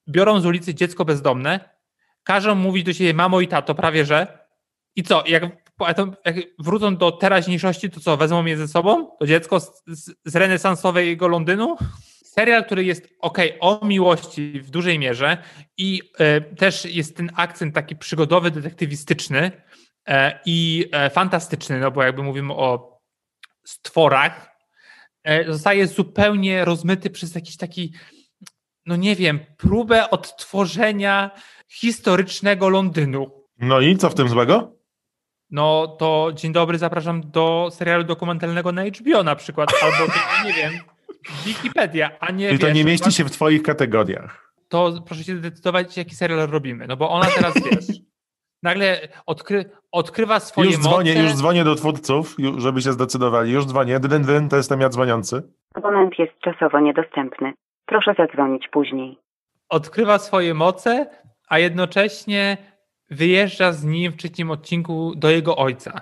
biorą 0.08 0.40
z 0.40 0.46
ulicy 0.46 0.74
dziecko 0.74 1.04
bezdomne, 1.04 1.70
każą 2.22 2.54
mówić 2.54 2.84
do 2.84 2.92
siebie 2.92 3.14
mamo 3.14 3.40
i 3.40 3.48
tato, 3.48 3.74
prawie 3.74 4.04
że. 4.04 4.46
I 4.96 5.02
co, 5.02 5.24
jak, 5.26 5.42
potem- 5.86 6.16
jak 6.24 6.36
wrócą 6.58 6.96
do 6.96 7.12
teraźniejszości, 7.12 7.90
to 7.90 8.00
co, 8.00 8.16
wezmą 8.16 8.44
je 8.44 8.56
ze 8.56 8.68
sobą? 8.68 9.10
To 9.18 9.26
dziecko 9.26 9.60
z, 9.60 9.82
z, 9.86 10.14
z 10.24 10.36
renesansowego 10.36 11.28
Londynu? 11.28 11.76
Serial, 12.24 12.64
który 12.64 12.84
jest 12.84 13.08
ok, 13.20 13.38
o 13.60 13.86
miłości 13.86 14.60
w 14.60 14.70
dużej 14.70 14.98
mierze 14.98 15.38
i 15.76 16.02
e, 16.18 16.40
też 16.40 16.84
jest 16.84 17.16
ten 17.16 17.30
akcent 17.36 17.74
taki 17.74 17.96
przygodowy, 17.96 18.50
detektywistyczny 18.50 19.52
e, 20.08 20.40
i 20.46 20.88
e, 20.92 21.10
fantastyczny, 21.10 21.80
no 21.80 21.90
bo 21.90 22.02
jakby 22.02 22.22
mówimy 22.22 22.54
o 22.54 23.00
stworach, 23.64 24.50
zostaje 25.48 25.86
zupełnie 25.86 26.64
rozmyty 26.64 27.10
przez 27.10 27.34
jakiś 27.34 27.56
taki, 27.56 27.94
no 28.86 28.96
nie 28.96 29.16
wiem, 29.16 29.40
próbę 29.56 30.10
odtworzenia 30.10 31.30
historycznego 31.68 32.68
Londynu. 32.68 33.44
No 33.58 33.80
i 33.80 33.96
co 33.96 34.10
w 34.10 34.14
tym 34.14 34.28
złego? 34.28 34.79
No 35.50 35.86
to 35.86 36.30
dzień 36.34 36.52
dobry, 36.52 36.78
zapraszam 36.78 37.20
do 37.30 37.68
serialu 37.70 38.04
dokumentalnego 38.04 38.72
na 38.72 38.82
HBO 38.84 39.22
na 39.22 39.36
przykład, 39.36 39.70
albo 39.82 40.12
nie 40.44 40.52
wiem, 40.52 40.72
Wikipedia, 41.46 42.10
a 42.20 42.32
nie 42.32 42.50
I 42.50 42.58
to 42.58 42.66
wiesz, 42.66 42.74
nie 42.74 42.84
mieści 42.84 43.12
się 43.12 43.24
w 43.24 43.30
twoich 43.30 43.62
kategoriach. 43.62 44.52
To 44.68 44.92
proszę 45.06 45.24
się 45.24 45.36
zdecydować, 45.36 45.96
jaki 45.96 46.14
serial 46.14 46.48
robimy, 46.50 46.86
no 46.86 46.96
bo 46.96 47.10
ona 47.10 47.26
teraz, 47.26 47.54
wiesz, 47.54 48.00
nagle 48.62 49.08
odkry, 49.26 49.70
odkrywa 49.92 50.40
swoje 50.40 50.70
Już 50.70 50.78
dzwonię, 50.78 51.12
moce. 51.14 51.24
już 51.24 51.34
dzwonię 51.34 51.64
do 51.64 51.74
twórców, 51.74 52.36
żeby 52.58 52.82
się 52.82 52.92
zdecydowali. 52.92 53.52
Już 53.52 53.64
dzwonię. 53.66 54.00
Dyn, 54.00 54.22
dyn, 54.22 54.48
to 54.48 54.56
jestem 54.56 54.80
ja 54.80 54.88
dzwoniący. 54.88 55.42
Abonent 55.74 56.18
jest 56.18 56.32
czasowo 56.44 56.80
niedostępny. 56.80 57.52
Proszę 57.86 58.14
zadzwonić 58.18 58.68
później. 58.72 59.18
odkrywa 59.68 60.18
swoje 60.18 60.54
moce, 60.54 61.06
a 61.48 61.58
jednocześnie 61.58 62.56
wyjeżdża 63.10 63.72
z 63.72 63.84
nim 63.84 64.12
w 64.12 64.16
trzecim 64.16 64.50
odcinku 64.50 65.14
do 65.16 65.30
jego 65.30 65.56
ojca, 65.56 66.00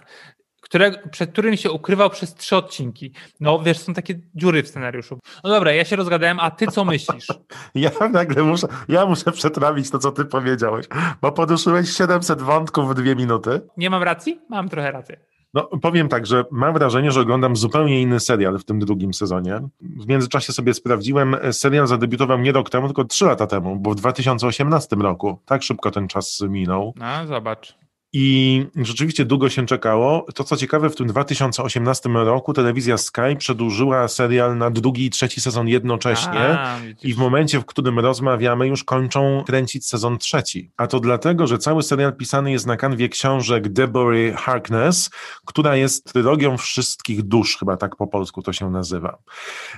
które, 0.61 1.09
przed 1.11 1.33
którym 1.33 1.57
się 1.57 1.71
ukrywał 1.71 2.11
przez 2.11 2.35
trzy 2.35 2.57
odcinki. 2.57 3.13
No 3.41 3.63
wiesz, 3.63 3.79
są 3.79 3.95
takie 3.95 4.15
dziury 4.35 4.63
w 4.63 4.69
scenariuszu. 4.69 5.19
No 5.45 5.51
dobra, 5.51 5.73
ja 5.73 5.85
się 5.85 5.97
rozgadałem, 5.97 6.41
a 6.41 6.51
ty 6.51 6.67
co 6.67 6.85
myślisz? 6.85 7.27
Ja 7.75 7.91
nagle 8.13 8.43
muszę, 8.43 8.67
ja 8.89 9.07
muszę 9.07 9.33
przetrawić 9.33 9.91
to, 9.91 9.99
co 9.99 10.13
ty 10.13 10.25
powiedziałeś, 10.25 10.87
bo 11.23 11.33
poduszyłeś 11.33 11.97
700 11.97 12.43
wątków 12.43 12.91
w 12.91 12.95
dwie 12.95 13.17
minuty. 13.17 13.61
Nie 13.77 13.91
mam 13.91 14.03
racji? 14.03 14.41
Mam 14.49 14.69
trochę 14.69 14.91
rację. 14.91 15.17
No, 15.55 15.65
powiem 15.65 16.09
tak, 16.09 16.27
że 16.27 16.45
mam 16.51 16.75
wrażenie, 16.75 17.11
że 17.11 17.21
oglądam 17.21 17.57
zupełnie 17.57 18.03
inny 18.03 18.21
serial 18.21 18.59
w 18.59 18.65
tym 18.65 18.79
drugim 18.79 19.15
sezonie. 19.15 19.61
W 19.81 20.07
międzyczasie 20.07 20.53
sobie 20.53 20.75
sprawdziłem, 20.75 21.37
serial 21.53 21.87
zadebiutował 21.87 22.39
nie 22.39 22.53
rok 22.53 22.71
temu, 22.71 22.87
tylko 22.87 23.05
trzy 23.05 23.25
lata 23.25 23.47
temu, 23.47 23.77
bo 23.77 23.91
w 23.91 23.95
2018 23.95 24.97
roku. 24.97 25.39
Tak 25.47 25.63
szybko 25.63 25.91
ten 25.91 26.09
czas 26.09 26.41
minął. 26.49 26.95
No, 26.97 27.27
zobacz. 27.27 27.79
I 28.21 28.67
rzeczywiście 28.77 29.25
długo 29.25 29.49
się 29.49 29.67
czekało. 29.67 30.27
To 30.35 30.45
co 30.45 30.57
ciekawe, 30.57 30.91
w 30.91 30.97
tym 30.97 31.07
2018 31.07 32.09
roku 32.09 32.53
telewizja 32.53 32.99
Sky 32.99 33.37
przedłużyła 33.39 34.09
serial 34.09 34.59
na 34.59 34.71
drugi 34.71 35.07
i 35.07 35.11
trzeci 35.11 35.41
sezon 35.41 35.69
jednocześnie. 35.69 36.41
A, 36.41 36.79
I 37.03 37.15
w 37.15 37.19
momencie, 37.19 37.61
w 37.61 37.65
którym 37.67 37.99
rozmawiamy, 37.99 38.69
już 38.69 38.85
kończą 38.85 39.45
kręcić 39.47 39.87
sezon 39.87 40.19
trzeci. 40.19 40.71
A 40.77 40.87
to 40.87 41.01
dlatego, 41.01 41.47
że 41.47 41.59
cały 41.59 41.83
serial 41.83 42.17
pisany 42.17 42.53
jest 42.53 42.67
na 42.67 42.77
kanwie 42.77 43.09
książek 43.09 43.69
Deborah 43.69 44.35
Harkness, 44.37 45.11
która 45.47 45.77
jest 45.77 46.13
trylogią 46.13 46.57
wszystkich 46.57 47.23
dusz, 47.23 47.57
chyba 47.59 47.77
tak 47.77 47.97
po 47.97 48.07
polsku 48.07 48.43
to 48.43 48.53
się 48.53 48.71
nazywa. 48.71 49.19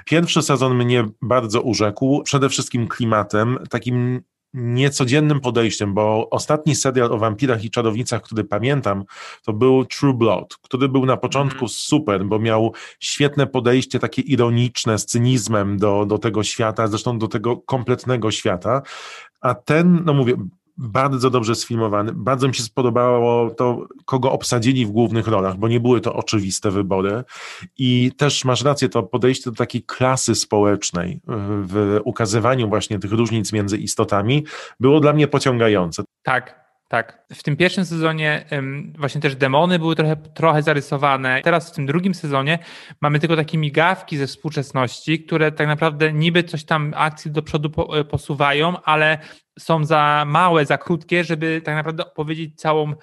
Pierwszy 0.05 0.43
sezon 0.43 0.75
mnie 0.75 1.05
bardzo 1.23 1.61
urzekł, 1.61 2.23
przede 2.23 2.49
wszystkim 2.49 2.89
klimatem, 2.89 3.59
takim 3.71 4.23
niecodziennym 4.55 5.41
podejściem, 5.41 5.95
bo 5.95 6.31
ostatni 6.31 6.75
serial 6.75 7.13
o 7.13 7.19
wampirach 7.19 7.65
i 7.65 7.71
czarownicach, 7.71 8.23
który 8.23 8.45
pamiętam, 8.45 9.05
to 9.45 9.53
był 9.53 9.85
True 9.85 10.15
Blood, 10.15 10.57
który 10.57 10.89
był 10.89 11.07
na 11.07 11.17
początku 11.17 11.55
Mhm. 11.55 11.69
super, 11.69 12.25
bo 12.25 12.39
miał 12.39 12.73
świetne 13.01 13.47
podejście, 13.47 13.99
takie 13.99 14.23
ironiczne, 14.23 14.99
z 14.99 15.07
cynizmem 15.07 15.79
do, 15.79 16.07
do 16.07 16.19
tego 16.19 16.43
świata, 16.43 16.87
zresztą 16.87 17.19
do 17.19 17.29
tego 17.29 17.57
kompletnego 17.57 18.31
świata, 18.31 18.83
a 19.41 19.55
ten, 19.55 20.03
no 20.05 20.15
mówię, 20.15 20.35
bardzo 20.79 21.31
dobrze 21.31 21.55
sfilmowany. 21.55 22.13
Bardzo 22.15 22.49
mi 22.49 22.55
się 22.55 22.63
spodobało 22.63 23.51
to, 23.51 23.87
kogo 24.05 24.33
obsadzili 24.33 24.87
w 24.87 24.91
głównych 24.91 25.27
rolach, 25.27 25.57
bo 25.57 25.69
nie 25.69 25.81
były 25.81 26.01
to 26.01 26.15
oczywiste 26.15 26.71
wybory. 26.71 27.25
I 27.79 28.13
też 28.17 28.45
masz 28.45 28.65
rację, 28.65 28.89
to 28.89 29.03
podejście 29.03 29.51
do 29.51 29.57
takiej 29.57 29.83
klasy 29.83 30.35
społecznej 30.35 31.13
y, 31.13 31.21
w 31.63 32.01
ukazywaniu 32.05 32.69
właśnie 32.69 32.99
tych 32.99 33.13
różnic 33.13 33.53
między 33.53 33.79
istotami 33.79 34.45
było 34.81 35.01
dla 35.01 35.13
mnie 35.13 35.29
pociągające. 35.29 36.03
Tak, 36.23 36.60
tak. 36.91 37.25
W 37.33 37.43
tym 37.43 37.57
pierwszym 37.57 37.85
sezonie 37.85 38.47
właśnie 38.99 39.21
też 39.21 39.37
demony 39.37 39.79
były 39.79 39.97
trochę, 39.97 40.17
trochę 40.17 40.63
zarysowane. 40.63 41.41
Teraz 41.45 41.71
w 41.71 41.75
tym 41.75 41.87
drugim 41.87 42.15
sezonie 42.15 42.59
mamy 43.01 43.19
tylko 43.19 43.37
takie 43.37 43.59
migawki 43.59 44.17
ze 44.17 44.27
współczesności, 44.27 45.25
które 45.25 45.53
tak 45.53 45.67
naprawdę 45.67 46.13
niby 46.13 46.45
coś 46.45 46.65
tam 46.65 46.93
akcji 46.97 47.31
do 47.31 47.43
przodu 47.43 47.93
e, 47.93 48.05
posuwają, 48.05 48.83
ale 48.83 49.19
są 49.59 49.85
za 49.85 50.25
małe, 50.27 50.67
za 50.67 50.79
krótkie, 50.79 51.25
żeby 51.25 51.63
tak 51.65 51.75
naprawdę 51.75 52.07
opowiedzieć 52.07 52.61
całą, 52.61 52.95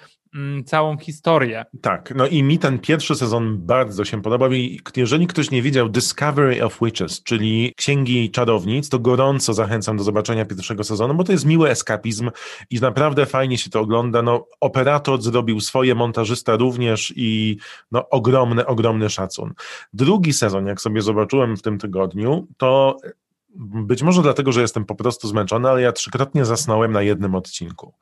całą 0.66 0.98
historię. 0.98 1.66
Tak, 1.82 2.14
no 2.16 2.28
i 2.28 2.44
mi 2.44 2.60
ten 2.60 2.80
pierwszy 2.80 3.16
sezon 3.16 3.58
bardzo 3.66 4.06
się 4.06 4.22
podobał 4.22 4.54
i 4.54 4.80
jeżeli 4.96 5.28
ktoś 5.28 5.52
nie 5.52 5.62
widział 5.62 5.90
Discovery 5.90 6.64
of 6.64 6.80
Witches, 6.82 7.24
czyli 7.24 7.74
Księgi 7.78 8.32
Czarownic, 8.32 8.90
to 8.90 9.00
gorąco 9.00 9.54
zachęcam 9.54 9.98
do 9.98 10.04
zobaczenia 10.04 10.46
pierwszego 10.46 10.84
sezonu, 10.84 11.14
bo 11.14 11.24
to 11.24 11.32
jest 11.32 11.46
miły 11.46 11.70
eskapizm 11.70 12.32
i 12.70 12.80
naprawdę 12.80 13.26
fajnie 13.26 13.58
się 13.58 13.70
to 13.70 13.80
ogląda. 13.80 14.22
No, 14.22 14.46
operator 14.62 15.22
zrobił 15.22 15.60
swoje, 15.60 15.96
montażysta 15.96 16.56
również 16.56 17.14
i 17.16 17.58
no, 17.92 18.10
ogromny, 18.10 18.66
ogromny 18.66 19.10
szacun. 19.10 19.54
Drugi 19.94 20.34
sezon, 20.34 20.66
jak 20.66 20.82
sobie 20.82 21.02
zobaczyłem 21.02 21.58
w 21.58 21.62
tym 21.62 21.78
tygodniu, 21.78 22.48
to 22.58 22.98
być 23.60 24.04
może 24.04 24.22
dlatego, 24.22 24.52
że 24.52 24.62
jestem 24.62 24.86
po 24.86 24.96
prostu 24.96 25.28
zmęczony, 25.28 25.70
ale 25.70 25.82
ja 25.82 25.92
trzykrotnie 25.92 26.46
zasnąłem 26.46 26.92
na 26.92 27.02
jednym 27.02 27.36
odcinku. 27.36 27.94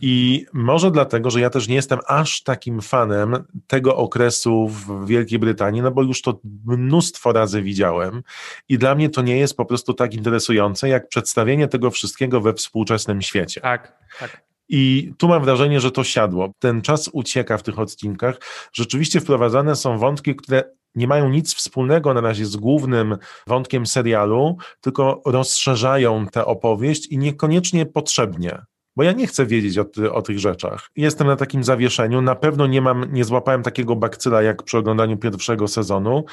I 0.00 0.46
może 0.52 0.90
dlatego, 0.90 1.30
że 1.30 1.40
ja 1.40 1.50
też 1.50 1.68
nie 1.68 1.74
jestem 1.74 1.98
aż 2.06 2.42
takim 2.42 2.80
fanem 2.80 3.44
tego 3.66 3.96
okresu 3.96 4.68
w 4.68 5.06
Wielkiej 5.06 5.38
Brytanii, 5.38 5.82
no 5.82 5.90
bo 5.90 6.02
już 6.02 6.22
to 6.22 6.40
mnóstwo 6.66 7.32
razy 7.32 7.62
widziałem 7.62 8.22
i 8.68 8.78
dla 8.78 8.94
mnie 8.94 9.10
to 9.10 9.22
nie 9.22 9.38
jest 9.38 9.56
po 9.56 9.64
prostu 9.64 9.94
tak 9.94 10.14
interesujące, 10.14 10.88
jak 10.88 11.08
przedstawienie 11.08 11.68
tego 11.68 11.90
wszystkiego 11.90 12.40
we 12.40 12.54
współczesnym 12.54 13.22
świecie. 13.22 13.60
Tak, 13.60 13.98
tak. 14.20 14.44
I 14.68 15.12
tu 15.18 15.28
mam 15.28 15.44
wrażenie, 15.44 15.80
że 15.80 15.90
to 15.90 16.04
siadło. 16.04 16.52
Ten 16.58 16.82
czas 16.82 17.10
ucieka 17.12 17.58
w 17.58 17.62
tych 17.62 17.78
odcinkach. 17.78 18.40
Rzeczywiście 18.72 19.20
wprowadzane 19.20 19.76
są 19.76 19.98
wątki, 19.98 20.36
które 20.36 20.64
nie 20.94 21.06
mają 21.06 21.28
nic 21.28 21.54
wspólnego 21.54 22.14
na 22.14 22.20
razie 22.20 22.46
z 22.46 22.56
głównym 22.56 23.16
wątkiem 23.46 23.86
serialu, 23.86 24.56
tylko 24.80 25.22
rozszerzają 25.26 26.26
tę 26.26 26.44
opowieść 26.44 27.06
i 27.06 27.18
niekoniecznie 27.18 27.86
potrzebnie. 27.86 28.58
Bo 28.96 29.02
ja 29.02 29.12
nie 29.12 29.26
chcę 29.26 29.46
wiedzieć 29.46 29.78
o, 29.78 30.12
o, 30.12 30.22
tych 30.22 30.38
rzeczach. 30.38 30.90
Jestem 30.96 31.26
na 31.26 31.36
takim 31.36 31.64
zawieszeniu. 31.64 32.22
Na 32.22 32.34
pewno 32.34 32.66
nie 32.66 32.80
mam, 32.80 33.12
nie 33.12 33.24
złapałem 33.24 33.62
takiego 33.62 33.96
bakcyla 33.96 34.42
jak 34.42 34.62
przy 34.62 34.78
oglądaniu 34.78 35.16
pierwszego 35.16 35.68
sezonu. 35.68 36.24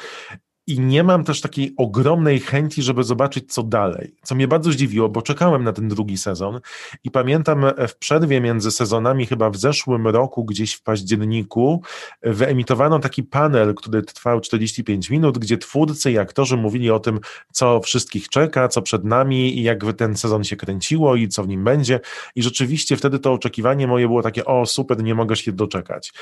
I 0.68 0.80
nie 0.80 1.04
mam 1.04 1.24
też 1.24 1.42
takiej 1.42 1.74
ogromnej 1.78 2.40
chęci, 2.40 2.84
żeby 2.84 3.04
zobaczyć, 3.04 3.54
co 3.54 3.64
dalej. 3.64 4.16
Co 4.24 4.36
mnie 4.36 4.48
bardzo 4.48 4.72
zdziwiło, 4.72 5.10
bo 5.10 5.22
czekałem 5.22 5.64
na 5.64 5.74
ten 5.74 5.88
drugi 5.88 6.18
sezon 6.18 6.60
i 7.04 7.12
pamiętam 7.12 7.66
w 7.88 7.96
przerwie 7.96 8.42
między 8.42 8.72
sezonami, 8.72 9.26
chyba 9.26 9.50
w 9.50 9.58
zeszłym 9.58 10.08
roku, 10.08 10.46
gdzieś 10.46 10.74
w 10.74 10.84
październiku, 10.84 11.82
wyemitowano 12.24 13.00
taki 13.00 13.24
panel, 13.24 13.76
który 13.76 14.04
trwał 14.04 14.42
45 14.42 15.10
minut, 15.10 15.38
gdzie 15.38 15.58
twórcy 15.58 16.12
i 16.12 16.18
aktorzy 16.18 16.58
mówili 16.58 16.92
o 16.92 17.00
tym, 17.00 17.20
co 17.52 17.80
wszystkich 17.80 18.30
czeka, 18.30 18.68
co 18.68 18.82
przed 18.82 19.04
nami 19.04 19.60
i 19.60 19.64
jak 19.64 19.82
ten 19.98 20.18
sezon 20.18 20.44
się 20.44 20.56
kręciło 20.56 21.16
i 21.16 21.28
co 21.28 21.44
w 21.44 21.48
nim 21.48 21.64
będzie. 21.64 22.00
I 22.36 22.44
rzeczywiście 22.44 22.98
wtedy 22.98 23.20
to 23.20 23.34
oczekiwanie 23.34 23.88
moje 23.88 24.08
było 24.08 24.22
takie, 24.22 24.46
o 24.46 24.66
super, 24.66 25.04
nie 25.04 25.16
mogę 25.16 25.36
się 25.36 25.52
doczekać. 25.52 26.14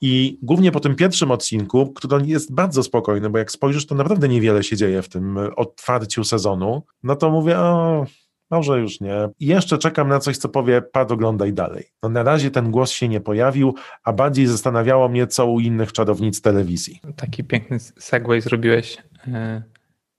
I 0.00 0.38
głównie 0.42 0.72
po 0.72 0.80
tym 0.80 0.94
pierwszym 0.94 1.30
odcinku, 1.30 1.92
który 1.92 2.26
jest 2.26 2.54
bardzo 2.54 2.82
spokojny, 2.82 3.30
bo 3.30 3.38
jak 3.38 3.50
spojrzysz, 3.50 3.87
to 3.88 3.94
naprawdę 3.94 4.28
niewiele 4.28 4.62
się 4.62 4.76
dzieje 4.76 5.02
w 5.02 5.08
tym 5.08 5.38
otwarciu 5.56 6.24
sezonu, 6.24 6.82
no 7.02 7.16
to 7.16 7.30
mówię, 7.30 7.58
o, 7.58 8.06
może 8.50 8.78
już 8.78 9.00
nie. 9.00 9.28
I 9.40 9.46
jeszcze 9.46 9.78
czekam 9.78 10.08
na 10.08 10.18
coś, 10.18 10.36
co 10.36 10.48
powie, 10.48 10.82
Pat, 10.82 11.12
oglądaj 11.12 11.52
dalej. 11.52 11.84
No 12.02 12.08
na 12.08 12.22
razie 12.22 12.50
ten 12.50 12.70
głos 12.70 12.90
się 12.90 13.08
nie 13.08 13.20
pojawił, 13.20 13.74
a 14.04 14.12
bardziej 14.12 14.46
zastanawiało 14.46 15.08
mnie, 15.08 15.26
co 15.26 15.46
u 15.46 15.60
innych 15.60 15.92
czarownic 15.92 16.40
telewizji. 16.40 17.00
Taki 17.16 17.44
piękny 17.44 17.78
segway 17.80 18.40
zrobiłeś. 18.40 18.98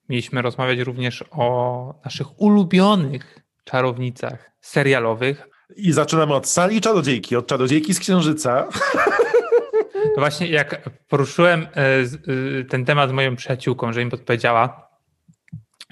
Mieliśmy 0.09 0.41
rozmawiać 0.41 0.79
również 0.79 1.23
o 1.31 1.93
naszych 2.05 2.41
ulubionych 2.41 3.39
czarownicach 3.63 4.51
serialowych. 4.61 5.47
I 5.75 5.91
zaczynamy 5.91 6.33
od 6.33 6.47
sali 6.47 6.81
czarodziejki, 6.81 7.35
od 7.35 7.47
czarodziejki 7.47 7.93
z 7.93 7.99
księżyca. 7.99 8.67
To 10.15 10.21
właśnie 10.21 10.47
jak 10.47 10.89
poruszyłem 11.07 11.67
ten 12.69 12.85
temat 12.85 13.09
z 13.09 13.13
moją 13.13 13.35
przyjaciółką, 13.35 13.93
że 13.93 14.01
im 14.01 14.09
podpowiedziała, 14.09 14.89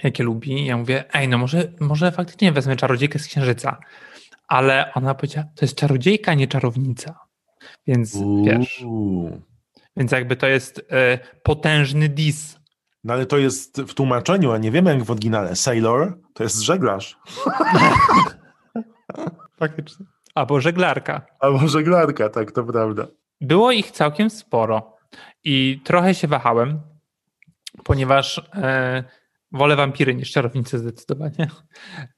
jakie 0.03 0.23
lubi, 0.23 0.65
ja 0.65 0.77
mówię, 0.77 1.03
ej, 1.13 1.27
no 1.27 1.37
może, 1.37 1.73
może 1.79 2.11
faktycznie 2.11 2.51
wezmę 2.51 2.75
czarodziejkę 2.75 3.19
z 3.19 3.27
księżyca. 3.27 3.77
Ale 4.47 4.93
ona 4.93 5.15
powiedziała, 5.15 5.47
to 5.55 5.65
jest 5.65 5.75
czarodziejka, 5.75 6.33
nie 6.33 6.47
czarownica. 6.47 7.19
Więc 7.87 8.15
Uuu. 8.15 8.45
wiesz. 8.45 8.85
Więc 9.97 10.11
jakby 10.11 10.35
to 10.35 10.47
jest 10.47 10.79
y, 10.79 10.83
potężny 11.43 12.09
dis. 12.09 12.59
No 13.03 13.13
ale 13.13 13.25
to 13.25 13.37
jest 13.37 13.81
w 13.81 13.93
tłumaczeniu, 13.93 14.51
a 14.51 14.57
nie 14.57 14.71
wiemy 14.71 14.93
jak 14.93 15.03
w 15.03 15.11
oryginale. 15.11 15.55
Sailor 15.55 16.17
to 16.33 16.43
jest 16.43 16.61
żeglarz. 16.61 17.17
Faktycznie. 19.59 20.05
Albo 20.35 20.61
żeglarka. 20.61 21.25
Albo 21.39 21.67
żeglarka, 21.67 22.29
tak, 22.29 22.51
to 22.51 22.63
prawda. 22.63 23.07
Było 23.41 23.71
ich 23.71 23.91
całkiem 23.91 24.29
sporo 24.29 24.97
i 25.43 25.81
trochę 25.83 26.15
się 26.15 26.27
wahałem, 26.27 26.81
ponieważ 27.83 28.41
e, 28.53 29.03
wolę 29.51 29.75
wampiry 29.75 30.15
niż 30.15 30.31
czarownice 30.31 30.79
zdecydowanie, 30.79 31.47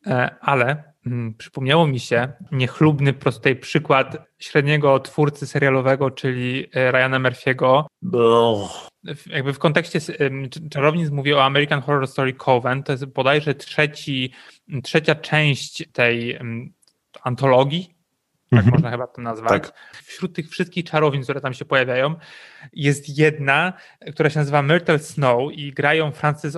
e, 0.08 0.36
ale 0.42 0.94
mm, 1.06 1.34
przypomniało 1.34 1.88
mi 1.88 2.00
się 2.00 2.32
niechlubny 2.52 3.14
prosty 3.14 3.56
przykład 3.56 4.18
średniego 4.40 5.00
twórcy 5.00 5.48
serialowego, 5.48 6.12
czyli 6.12 6.68
e, 6.74 6.92
Ryana 6.92 7.20
Murphy'ego. 7.20 7.84
Jakby 9.26 9.54
w 9.54 9.60
kontekście 9.60 10.00
czarownic 10.72 11.10
mówię 11.10 11.38
o 11.38 11.44
American 11.44 11.82
Horror 11.82 12.08
Story 12.08 12.34
Coven, 12.34 12.84
to 12.84 12.92
jest 12.92 13.06
bodajże 13.06 13.56
trzeci, 13.56 14.34
trzecia 14.84 15.16
część 15.16 15.84
tej 15.92 16.40
antologii, 17.24 17.99
tak 18.50 18.60
Mhm. 18.60 18.74
można 18.74 18.92
chyba 18.92 19.08
to 19.08 19.22
nazwać. 19.22 19.64
Tak. 19.64 19.74
Wśród 20.04 20.36
tych 20.36 20.50
wszystkich 20.50 20.86
czarownic, 20.86 21.24
które 21.24 21.42
tam 21.42 21.54
się 21.54 21.66
pojawiają, 21.66 22.16
jest 22.74 23.18
jedna, 23.18 23.74
która 24.14 24.30
się 24.30 24.40
nazywa 24.40 24.62
Myrtle 24.62 25.00
Snow 25.00 25.54
i 25.54 25.72
grają 25.72 26.12
Frances 26.12 26.58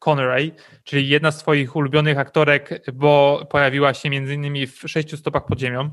Connery, 0.00 0.50
czyli 0.84 1.08
jedna 1.08 1.30
z 1.30 1.38
twoich 1.38 1.76
ulubionych 1.76 2.18
aktorek, 2.18 2.82
bo 2.94 3.46
pojawiła 3.50 3.94
się 3.94 4.10
między 4.10 4.34
innymi 4.34 4.66
w 4.66 4.78
Sześciu 4.86 5.16
stopach 5.16 5.46
pod 5.46 5.60
ziemią. 5.60 5.90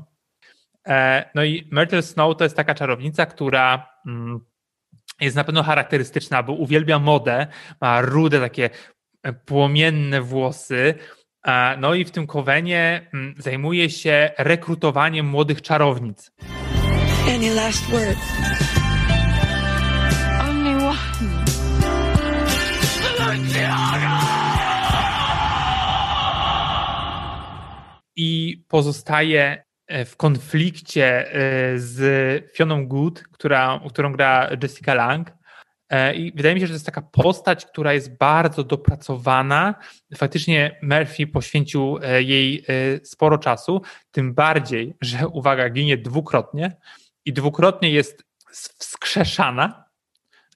E, 0.88 1.30
No 1.34 1.44
i 1.44 1.68
Myrtle 1.72 2.02
Snow 2.02 2.36
to 2.36 2.44
jest 2.44 2.56
taka 2.56 2.74
czarownica, 2.74 3.26
która 3.26 3.88
mm, 4.06 4.40
jest 5.20 5.36
na 5.36 5.44
pewno 5.44 5.62
charakterystyczna, 5.62 6.42
bo 6.42 6.52
uwielbia 6.52 6.98
modę, 6.98 7.46
ma 7.80 8.00
rude 8.00 8.40
takie 8.40 8.70
e, 9.22 9.32
płomienne 9.32 10.20
włosy, 10.20 10.94
no 11.78 11.94
i 11.94 12.04
w 12.04 12.10
tym 12.10 12.26
Kowenie 12.26 13.08
mm, 13.14 13.34
zajmuje 13.38 13.90
się 13.90 14.30
rekrutowaniem 14.38 15.26
młodych 15.26 15.62
czarownic. 15.62 16.30
Any 17.34 17.54
last 17.54 17.90
words? 17.90 18.32
Only 20.48 20.86
one. 20.86 21.26
I 28.16 28.62
pozostaje 28.68 29.64
e, 29.86 30.04
w 30.04 30.16
konflikcie 30.16 31.32
e, 31.32 31.78
z 31.78 32.52
Fioną 32.56 32.86
Good, 32.86 33.22
która, 33.22 33.80
którą 33.88 34.12
gra 34.12 34.50
Jessica 34.62 34.94
Lang. 34.94 35.32
E, 35.90 36.14
I 36.14 36.32
wydaje 36.32 36.54
mi 36.54 36.60
się, 36.60 36.66
że 36.66 36.72
to 36.72 36.76
jest 36.76 36.86
taka 36.86 37.02
postać, 37.02 37.66
która 37.66 37.92
jest 37.92 38.16
bardzo 38.16 38.64
dopracowana. 38.64 39.74
Faktycznie 40.16 40.78
Murphy 40.82 41.26
poświęcił 41.26 41.98
jej 42.18 42.64
sporo 43.04 43.38
czasu, 43.38 43.82
tym 44.10 44.34
bardziej, 44.34 44.94
że 45.00 45.28
uwaga, 45.28 45.70
ginie 45.70 45.96
dwukrotnie 45.96 46.76
i 47.24 47.32
dwukrotnie 47.32 47.90
jest 47.90 48.24
wskrzeszana. 48.78 49.86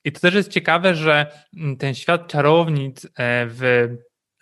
I 0.05 0.13
to 0.13 0.21
też 0.21 0.35
jest 0.35 0.51
ciekawe, 0.51 0.95
że 0.95 1.27
mm, 1.57 1.77
ten 1.77 1.95
świat 1.95 2.29
czarownic 2.29 3.05
e, 3.05 3.09
w, 3.47 3.89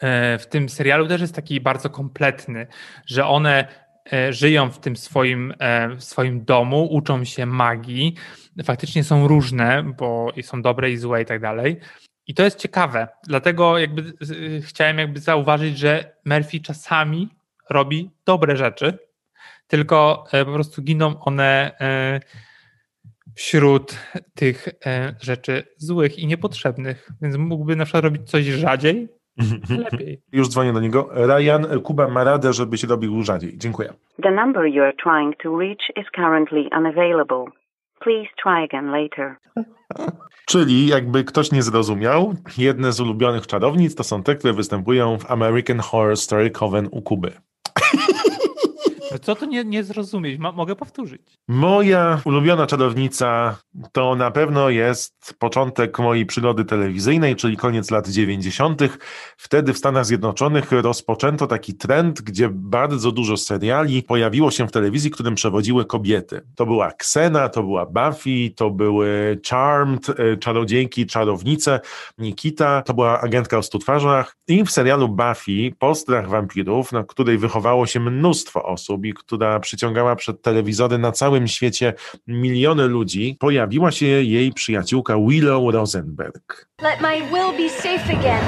e, 0.00 0.38
w 0.38 0.46
tym 0.46 0.68
serialu 0.68 1.08
też 1.08 1.20
jest 1.20 1.34
taki 1.34 1.60
bardzo 1.60 1.90
kompletny, 1.90 2.66
że 3.06 3.26
one 3.26 3.68
e, 3.68 3.68
żyją 4.30 4.70
w 4.70 4.78
tym 4.78 4.96
swoim, 4.96 5.54
w 5.96 6.04
swoim 6.04 6.44
domu, 6.44 6.88
uczą 6.90 7.24
się 7.24 7.46
magii, 7.46 8.14
faktycznie 8.64 9.04
są 9.04 9.28
różne, 9.28 9.92
bo 9.98 10.32
są 10.42 10.62
dobre 10.62 10.90
i 10.90 10.96
złe 10.96 11.22
i 11.22 11.26
tak 11.26 11.40
dalej. 11.40 11.80
I 12.26 12.34
to 12.34 12.44
jest 12.44 12.58
ciekawe, 12.58 13.08
dlatego 13.26 13.78
jakby 13.78 14.12
chciałem 14.62 14.98
jakby 14.98 15.20
zauważyć, 15.20 15.78
że 15.78 16.16
Murphy 16.24 16.60
czasami 16.60 17.28
robi 17.70 18.10
dobre 18.24 18.56
rzeczy, 18.56 18.98
tylko 19.66 20.24
po 20.30 20.52
prostu 20.52 20.82
giną 20.82 21.20
one 21.20 21.72
wśród 23.34 23.96
tych 24.34 24.68
e, 24.86 25.14
rzeczy 25.20 25.64
złych 25.76 26.18
i 26.18 26.26
niepotrzebnych. 26.26 27.10
Więc 27.22 27.36
mógłby 27.36 27.76
na 27.76 27.84
przykład 27.84 28.04
robić 28.04 28.30
coś 28.30 28.44
rzadziej, 28.44 29.08
lepiej. 29.92 30.22
Już 30.32 30.48
dzwonię 30.48 30.72
do 30.72 30.80
niego. 30.80 31.08
Ryan, 31.12 31.80
Kuba 31.82 32.08
ma 32.08 32.24
radę, 32.24 32.52
żeby 32.52 32.78
się 32.78 32.86
robił 32.86 33.22
rzadziej. 33.22 33.58
Dziękuję. 33.58 33.92
The 34.22 34.30
number 34.30 34.66
you 34.66 34.82
are 34.82 34.92
trying 34.92 35.36
to 35.42 35.58
reach 35.58 35.90
is 35.96 36.06
currently 36.14 36.68
unavailable. 36.78 37.44
Please 38.00 38.28
try 38.42 38.64
again 38.64 38.90
later. 38.90 39.36
Czyli 40.50 40.86
jakby 40.86 41.24
ktoś 41.24 41.52
nie 41.52 41.62
zrozumiał, 41.62 42.34
jedne 42.58 42.92
z 42.92 43.00
ulubionych 43.00 43.46
czarownic 43.46 43.94
to 43.94 44.04
są 44.04 44.22
te, 44.22 44.34
które 44.34 44.52
występują 44.52 45.18
w 45.18 45.30
American 45.30 45.78
Horror 45.78 46.16
Story 46.16 46.50
Coven 46.50 46.88
u 46.90 47.02
Kuby. 47.02 47.32
Co 49.22 49.34
to 49.34 49.46
nie, 49.46 49.64
nie 49.64 49.84
zrozumieć? 49.84 50.38
mogę 50.38 50.76
powtórzyć. 50.76 51.22
Moja 51.48 52.20
ulubiona 52.24 52.66
czarownica 52.66 53.58
to 53.92 54.14
na 54.14 54.30
pewno 54.30 54.70
jest 54.70 55.34
początek 55.38 55.98
mojej 55.98 56.26
przygody 56.26 56.64
telewizyjnej, 56.64 57.36
czyli 57.36 57.56
koniec 57.56 57.90
lat 57.90 58.08
90. 58.08 58.82
Wtedy 59.36 59.72
w 59.72 59.78
Stanach 59.78 60.06
Zjednoczonych 60.06 60.72
rozpoczęto 60.72 61.46
taki 61.46 61.74
trend, 61.74 62.22
gdzie 62.22 62.48
bardzo 62.52 63.12
dużo 63.12 63.36
seriali 63.36 64.02
pojawiło 64.02 64.50
się 64.50 64.68
w 64.68 64.72
telewizji, 64.72 65.10
którym 65.10 65.34
przewodziły 65.34 65.84
kobiety. 65.84 66.40
To 66.56 66.66
była 66.66 66.88
Xena, 66.88 67.48
to 67.48 67.62
była 67.62 67.86
Buffy, 67.86 68.50
to 68.56 68.70
były 68.70 69.40
Charmed, 69.50 70.10
e, 70.10 70.36
czarodziejki, 70.36 71.06
czarownice, 71.06 71.80
Nikita, 72.18 72.82
to 72.82 72.94
była 72.94 73.20
agentka 73.20 73.58
o 73.58 73.62
stu 73.62 73.78
twarzach. 73.78 74.36
I 74.48 74.64
w 74.64 74.70
serialu 74.70 75.08
Buffy, 75.08 75.72
po 75.78 75.94
strach 75.94 76.28
wampirów, 76.28 76.92
na 76.92 77.04
której 77.04 77.38
wychowało 77.38 77.86
się 77.86 78.00
mnóstwo 78.00 78.62
osób, 78.62 79.06
i 79.08 79.14
która 79.14 79.60
przyciągała 79.60 80.16
przed 80.16 80.42
telewizory 80.42 80.98
na 80.98 81.12
całym 81.12 81.48
świecie 81.48 81.94
miliony 82.26 82.86
ludzi, 82.86 83.36
pojawiła 83.40 83.90
się 83.90 84.06
jej 84.06 84.52
przyjaciółka 84.52 85.14
Willow 85.28 85.74
Rosenberg. 85.74 86.68
Let 86.82 87.00
my 87.00 87.20
will 87.20 87.52
be 87.56 87.70
safe 87.70 88.18
again. 88.18 88.44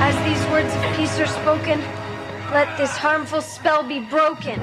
As 0.00 0.16
these 0.24 0.50
words 0.50 0.74
of 0.74 0.96
peace 0.96 1.20
are 1.20 1.28
spoken, 1.28 1.78
let 2.52 2.68
this 2.76 2.90
harmful 2.90 3.42
spell 3.42 3.82
be 3.88 4.00
broken. 4.10 4.60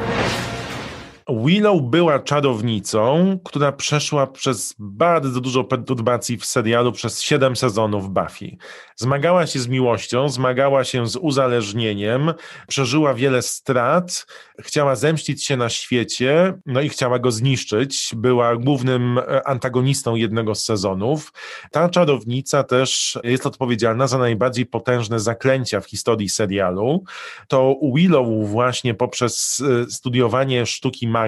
Willow 1.30 1.82
była 1.82 2.20
czarownicą, 2.20 3.40
która 3.44 3.72
przeszła 3.72 4.28
przez 4.28 4.76
bardzo 4.80 5.42
dużo 5.42 5.64
perturbacji 5.64 6.38
w 6.38 6.46
serialu 6.46 6.92
przez 6.92 7.22
siedem 7.22 7.56
sezonów 7.56 8.10
Buffy. 8.10 8.58
Zmagała 8.96 9.48
się 9.48 9.60
z 9.60 9.68
miłością, 9.68 10.30
zmagała 10.30 10.84
się 10.84 11.08
z 11.08 11.16
uzależnieniem, 11.16 12.34
przeżyła 12.68 13.14
wiele 13.14 13.42
strat, 13.42 14.26
chciała 14.60 14.96
zemścić 14.96 15.46
się 15.46 15.58
na 15.58 15.70
świecie, 15.70 16.54
no 16.66 16.82
i 16.82 16.90
chciała 16.90 17.20
go 17.20 17.32
zniszczyć. 17.32 18.12
Była 18.16 18.56
głównym 18.56 19.18
e, 19.18 19.48
antagonistą 19.48 20.16
jednego 20.16 20.56
z 20.56 20.66
sezonów. 20.66 21.34
Ta 21.72 21.90
czarownica 21.90 22.64
też 22.64 23.20
jest 23.24 23.46
odpowiedzialna 23.46 24.08
za 24.08 24.18
najbardziej 24.18 24.66
potężne 24.66 25.20
zaklęcia 25.20 25.82
w 25.82 25.86
historii 25.86 26.30
serialu. 26.30 27.04
To 27.48 27.76
Willow 27.96 28.28
właśnie 28.50 28.94
poprzez 28.94 29.64
e, 29.86 29.92
studiowanie 29.92 30.66
sztuki 30.66 31.08
magii 31.08 31.19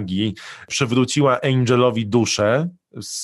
przywróciła 0.68 1.40
Angelowi 1.42 2.08
duszę, 2.08 2.70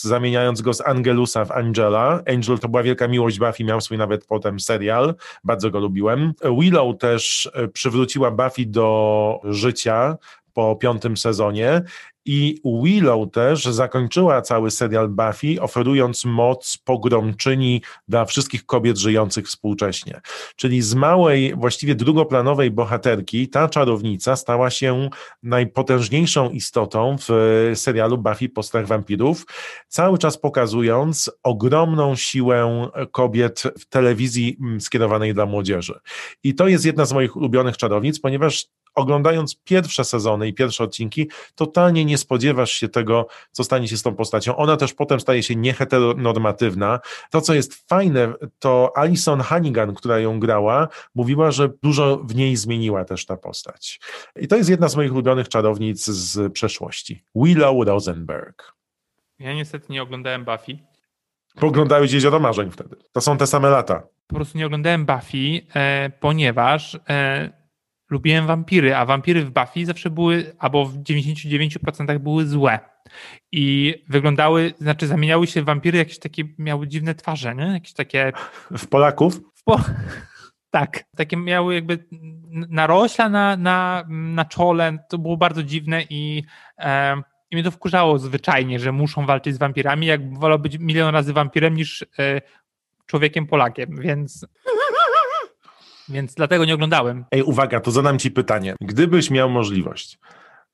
zamieniając 0.02 0.62
go 0.62 0.74
z 0.74 0.82
Angelusa 0.82 1.46
w 1.46 1.52
Angela. 1.52 2.22
Angel 2.28 2.60
to 2.60 2.70
była 2.70 2.84
wielka 2.84 3.08
miłość 3.08 3.40
Buffy, 3.40 3.64
miał 3.64 3.82
swój 3.82 3.98
nawet 3.98 4.26
potem 4.26 4.60
serial, 4.60 5.16
bardzo 5.44 5.70
go 5.70 5.80
lubiłem. 5.80 6.34
Willow 6.60 6.98
też 6.98 7.50
e, 7.54 7.68
przywróciła 7.68 8.32
Buffy 8.32 8.66
do 8.66 9.40
życia 9.44 10.18
po 10.58 10.76
piątym 10.76 11.18
sezonie 11.18 11.82
i 12.26 12.62
Willow 12.84 13.32
też 13.32 13.66
zakończyła 13.66 14.42
cały 14.42 14.72
serial 14.72 15.10
Buffy, 15.10 15.62
oferując 15.62 16.26
moc 16.26 16.78
pogromczyni 16.78 17.82
dla 18.08 18.26
wszystkich 18.26 18.66
kobiet 18.66 18.98
żyjących 18.98 19.48
współcześnie. 19.48 20.22
Czyli 20.56 20.82
z 20.82 20.94
małej, 20.94 21.56
właściwie 21.56 21.96
drugoplanowej 21.96 22.72
bohaterki, 22.72 23.50
ta 23.50 23.70
czarownica 23.70 24.36
stała 24.36 24.70
się 24.70 25.10
najpotężniejszą 25.44 26.50
istotą 26.50 27.16
w 27.20 27.30
serialu 27.76 28.18
Buffy 28.18 28.50
po 28.50 28.62
wampirów, 28.84 29.46
cały 29.88 30.18
czas 30.18 30.38
pokazując 30.38 31.32
ogromną 31.44 32.16
siłę 32.16 32.90
kobiet 33.12 33.64
w 33.80 33.86
telewizji 33.86 34.58
mm, 34.62 34.82
skierowanej 34.82 35.34
dla 35.34 35.46
młodzieży. 35.46 36.00
I 36.44 36.56
to 36.56 36.68
jest 36.68 36.86
jedna 36.86 37.06
z 37.06 37.14
moich 37.14 37.36
ulubionych 37.36 37.78
czarownic, 37.78 38.20
ponieważ 38.20 38.68
oglądając 38.98 39.56
pierwsze 39.64 40.04
sezony 40.04 40.48
i 40.48 40.54
pierwsze 40.54 40.84
odcinki, 40.84 41.30
totalnie 41.56 42.06
nie 42.06 42.18
spodziewasz 42.18 42.72
się 42.72 42.90
tego, 42.90 43.28
co 43.52 43.64
stanie 43.64 43.88
się 43.88 43.98
z 43.98 44.04
tą 44.04 44.16
postacią. 44.16 44.56
Ona 44.56 44.78
też 44.78 44.94
potem 44.94 45.20
staje 45.20 45.44
się 45.44 45.56
nieheteronormatywna. 45.56 47.00
To, 47.32 47.42
co 47.42 47.54
jest 47.54 47.90
fajne, 47.90 48.34
to 48.60 48.92
Alison 48.96 49.42
Hannigan, 49.42 49.94
która 49.96 50.20
ją 50.20 50.40
grała, 50.40 50.88
mówiła, 51.16 51.52
że 51.52 51.70
dużo 51.84 52.18
w 52.18 52.36
niej 52.36 52.56
zmieniła 52.56 53.06
też 53.06 53.26
ta 53.26 53.38
postać. 53.38 54.00
I 54.36 54.48
to 54.48 54.56
jest 54.56 54.70
jedna 54.70 54.90
z 54.90 54.96
moich 54.96 55.14
ulubionych 55.14 55.50
czarownic 55.50 56.06
z 56.06 56.54
przeszłości. 56.54 57.24
Willow 57.36 57.88
Rosenberg. 57.88 58.74
Ja 59.40 59.54
niestety 59.54 59.86
nie 59.90 60.04
oglądałem 60.04 60.46
Buffy. 60.46 60.78
Poglądałeś 61.56 62.12
Jezioro 62.12 62.40
Marzeń 62.40 62.72
wtedy. 62.72 62.96
To 63.12 63.22
są 63.22 63.38
te 63.38 63.48
same 63.48 63.70
lata. 63.70 64.04
Po 64.28 64.36
prostu 64.36 64.58
nie 64.58 64.66
oglądałem 64.66 65.06
Buffy, 65.06 65.62
e, 65.76 66.10
ponieważ 66.20 66.98
e, 67.10 67.57
lubiłem 68.10 68.48
wampiry, 68.48 68.96
a 68.96 69.06
wampiry 69.06 69.46
w 69.46 69.52
Buffy 69.52 69.86
zawsze 69.86 70.10
były, 70.10 70.56
albo 70.60 70.86
w 70.86 70.98
99% 70.98 72.20
były 72.20 72.46
złe. 72.46 72.80
I 73.52 73.96
wyglądały, 74.10 74.74
znaczy 74.80 75.08
zamieniały 75.08 75.48
się 75.48 75.64
wampiry, 75.64 75.98
jakieś 75.98 76.20
takie 76.20 76.44
miały 76.58 76.88
dziwne 76.88 77.16
twarze, 77.16 77.56
nie? 77.56 77.66
Jakieś 77.66 77.94
takie. 77.94 78.32
W 78.78 78.88
Polaków? 78.88 79.42
W 79.56 79.64
po... 79.64 79.82
Tak, 80.70 81.04
takie 81.16 81.38
miały 81.38 81.76
jakby 81.76 82.06
narośla 82.70 83.30
na, 83.30 83.58
na, 83.58 84.04
na 84.10 84.46
czole, 84.46 84.98
to 85.10 85.18
było 85.18 85.38
bardzo 85.38 85.64
dziwne 85.64 86.04
i, 86.10 86.44
e, 86.78 87.22
i 87.52 87.56
mnie 87.56 87.64
to 87.64 87.72
wkurzało 87.72 88.20
zwyczajnie, 88.20 88.80
że 88.80 88.92
muszą 88.92 89.26
walczyć 89.26 89.56
z 89.56 89.58
wampirami, 89.58 90.08
jak 90.08 90.40
wolę 90.40 90.60
być 90.60 90.78
milion 90.80 91.14
razy 91.14 91.34
wampirem 91.34 91.76
niż 91.76 92.06
e, 92.20 92.42
człowiekiem 93.06 93.48
Polakiem, 93.48 93.96
więc 94.02 94.48
więc 96.10 96.34
dlatego 96.34 96.66
nie 96.66 96.74
oglądałem. 96.74 97.26
Ej, 97.32 97.44
uwaga, 97.44 97.80
to 97.80 97.92
zadam 97.92 98.20
ci 98.20 98.32
pytanie. 98.32 98.76
Gdybyś 98.82 99.32
miał 99.32 99.50
możliwość 99.50 100.20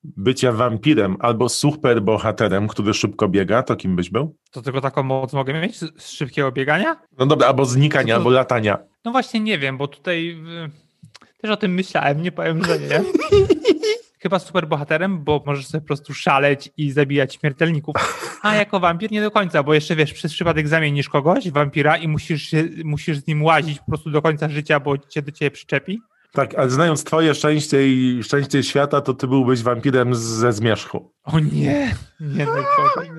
bycia 0.04 0.52
wampirem 0.52 1.18
albo 1.20 1.50
superbohaterem, 1.50 2.68
który 2.68 2.94
szybko 2.94 3.28
biega, 3.28 3.64
to 3.64 3.76
kim 3.76 3.96
byś 3.96 4.10
był? 4.10 4.36
To 4.52 4.62
tylko 4.62 4.82
taką 4.82 5.04
moc 5.04 5.34
mogę 5.34 5.62
mieć 5.62 5.78
z 5.78 6.10
szybkiego 6.10 6.52
biegania? 6.52 7.02
No 7.18 7.26
dobra, 7.26 7.48
albo 7.48 7.66
znikania, 7.66 8.14
to... 8.14 8.18
albo 8.18 8.30
latania. 8.30 8.78
No 9.06 9.12
właśnie 9.12 9.40
nie 9.40 9.60
wiem, 9.60 9.78
bo 9.78 9.88
tutaj 9.88 10.30
y, 10.30 11.42
też 11.42 11.52
o 11.52 11.58
tym 11.58 11.74
myślałem, 11.74 12.22
nie 12.22 12.32
powiem, 12.32 12.64
że 12.64 12.80
nie. 12.80 13.02
chyba 14.24 14.40
super 14.40 14.68
bohaterem, 14.68 15.24
bo 15.24 15.44
możesz 15.46 15.68
sobie 15.68 15.82
po 15.82 15.88
prostu 15.88 16.14
szaleć 16.14 16.70
i 16.78 16.92
zabijać 16.92 17.36
śmiertelników. 17.36 17.96
A 18.42 18.56
jako 18.56 18.80
wampir 18.80 19.12
nie 19.12 19.22
do 19.22 19.32
końca, 19.32 19.64
bo 19.64 19.74
jeszcze 19.74 19.96
wiesz, 19.96 20.14
przez 20.14 20.34
przypadek 20.34 20.68
zamienisz 20.68 21.10
kogoś, 21.10 21.52
wampira 21.52 21.98
i 21.98 22.08
musisz, 22.08 22.42
się, 22.42 22.64
musisz 22.84 23.18
z 23.18 23.28
nim 23.28 23.44
łazić 23.44 23.80
po 23.80 23.86
prostu 23.86 24.10
do 24.10 24.22
końca 24.22 24.50
życia, 24.50 24.80
bo 24.80 24.98
cię 24.98 25.22
do 25.22 25.32
ciebie 25.32 25.52
przyczepi. 25.52 26.02
Tak, 26.32 26.56
ale 26.56 26.70
znając 26.70 27.04
twoje 27.04 27.36
szczęście 27.36 27.88
i 27.88 28.24
szczęście 28.24 28.64
świata, 28.64 29.02
to 29.02 29.14
ty 29.14 29.28
byłbyś 29.28 29.64
wampirem 29.64 30.16
ze 30.16 30.54
zmierzchu. 30.54 31.14
O 31.24 31.40
nie, 31.40 31.96
nie 32.20 32.46
najgorzej, 32.46 33.12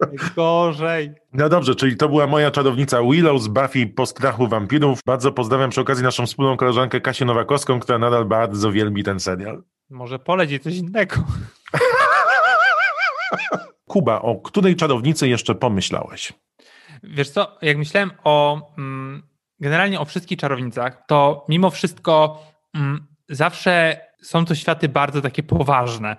najgorzej. 0.00 1.12
No 1.32 1.48
dobrze, 1.48 1.74
czyli 1.74 1.96
to 1.96 2.08
była 2.08 2.26
moja 2.26 2.50
czarownica 2.50 3.02
Willow 3.02 3.42
z 3.42 3.48
Buffy 3.48 3.86
po 3.86 4.06
strachu 4.06 4.48
wampirów. 4.48 5.00
Bardzo 5.06 5.32
pozdrawiam 5.32 5.70
przy 5.70 5.80
okazji 5.80 6.04
naszą 6.04 6.26
wspólną 6.26 6.56
koleżankę 6.56 7.00
Kasię 7.00 7.24
Nowakowską, 7.24 7.80
która 7.80 7.98
nadal 7.98 8.24
bardzo 8.24 8.72
wielbi 8.72 9.04
ten 9.04 9.20
serial. 9.20 9.62
Może 9.92 10.18
poleci 10.18 10.60
coś 10.60 10.76
innego. 10.76 11.16
Kuba, 13.88 14.20
o 14.20 14.36
której 14.36 14.76
czarownicy 14.76 15.28
jeszcze 15.28 15.54
pomyślałeś? 15.54 16.32
Wiesz 17.02 17.30
co, 17.30 17.58
jak 17.62 17.76
myślałem 17.76 18.10
o 18.24 18.66
mm, 18.78 19.22
generalnie 19.60 20.00
o 20.00 20.04
wszystkich 20.04 20.38
czarownicach, 20.38 21.06
to 21.06 21.44
mimo 21.48 21.70
wszystko 21.70 22.42
mm, 22.74 23.06
zawsze 23.28 24.00
są 24.22 24.44
to 24.44 24.54
światy 24.54 24.88
bardzo 24.88 25.20
takie 25.20 25.42
poważne. 25.42 26.16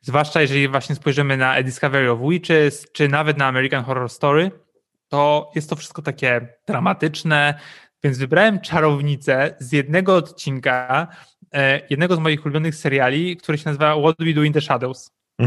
Zwłaszcza 0.00 0.40
jeżeli 0.40 0.68
właśnie 0.68 0.94
spojrzymy 0.94 1.36
na 1.36 1.52
A 1.52 1.62
Discovery 1.62 2.10
of 2.10 2.20
Witches, 2.30 2.92
czy 2.92 3.08
nawet 3.08 3.38
na 3.38 3.46
American 3.46 3.84
Horror 3.84 4.10
Story, 4.10 4.50
to 5.08 5.50
jest 5.54 5.70
to 5.70 5.76
wszystko 5.76 6.02
takie 6.02 6.48
dramatyczne, 6.66 7.54
więc 8.04 8.18
wybrałem 8.18 8.60
czarownicę 8.60 9.56
z 9.58 9.72
jednego 9.72 10.16
odcinka, 10.16 11.08
jednego 11.90 12.16
z 12.16 12.18
moich 12.18 12.44
ulubionych 12.44 12.74
seriali, 12.74 13.36
który 13.36 13.58
się 13.58 13.64
nazywa 13.66 13.96
What 13.96 14.16
We 14.18 14.32
Do 14.32 14.42
in 14.42 14.52
the 14.52 14.60
Shadows. 14.60 15.10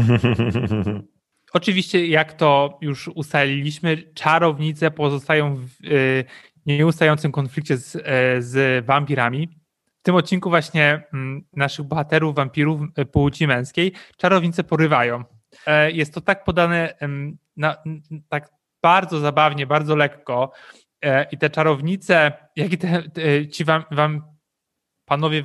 Oczywiście, 1.52 2.06
jak 2.06 2.32
to 2.32 2.78
już 2.80 3.08
ustaliliśmy, 3.08 4.02
czarownice 4.14 4.90
pozostają 4.90 5.56
w 5.56 5.84
y, 5.84 6.24
nieustającym 6.68 7.32
konflikcie 7.32 7.76
z, 7.76 7.96
e, 7.96 8.42
z 8.42 8.84
wampirami. 8.86 9.48
W 10.00 10.02
tym 10.02 10.14
odcinku 10.14 10.50
właśnie 10.50 11.02
mm, 11.12 11.44
naszych 11.52 11.86
bohaterów, 11.86 12.34
wampirów 12.34 12.80
e, 12.96 13.04
płci 13.04 13.46
męskiej, 13.46 13.92
czarownice 14.16 14.64
porywają. 14.64 15.24
E, 15.66 15.90
jest 15.90 16.14
to 16.14 16.20
tak 16.20 16.44
podane 16.44 16.94
na, 17.56 17.76
tak 18.28 18.50
bardzo 18.82 19.18
zabawnie, 19.18 19.66
bardzo 19.66 19.96
lekko 19.96 20.52
i 21.30 21.38
te 21.38 21.50
czarownice, 21.50 22.32
jak 22.56 22.72
i 22.72 22.78
te, 22.78 23.02
te 23.02 23.48
ci 23.48 23.64
wam, 23.64 23.84
wam, 23.90 24.22
panowie 25.04 25.42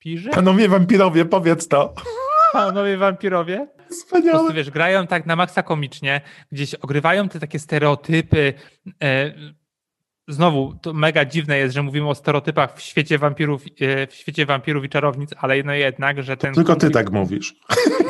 wampirzy? 0.00 0.30
Panowie 0.30 0.68
wampirowie, 0.68 1.24
powiedz 1.24 1.68
to. 1.68 1.94
Panowie 2.52 2.96
wampirowie. 2.96 3.68
Wspaniałe. 3.90 4.32
Po 4.32 4.38
prostu, 4.38 4.56
wiesz, 4.56 4.70
grają 4.70 5.06
tak 5.06 5.26
na 5.26 5.36
maksa 5.36 5.62
komicznie, 5.62 6.20
gdzieś 6.52 6.74
ogrywają 6.74 7.28
te 7.28 7.40
takie 7.40 7.58
stereotypy, 7.58 8.54
znowu 10.28 10.74
to 10.82 10.92
mega 10.92 11.24
dziwne 11.24 11.58
jest, 11.58 11.74
że 11.74 11.82
mówimy 11.82 12.08
o 12.08 12.14
stereotypach 12.14 12.76
w 12.76 12.80
świecie 12.80 13.18
wampirów, 13.18 13.64
e, 13.80 14.06
w 14.06 14.14
świecie 14.14 14.46
wampirów 14.46 14.84
i 14.84 14.88
czarownic, 14.88 15.30
ale 15.36 15.62
no 15.62 15.74
jednak, 15.74 16.22
że 16.22 16.36
ten. 16.36 16.54
Tylko 16.54 16.76
ty 16.76 16.90
tak 16.90 17.12
mówisz. 17.12 17.54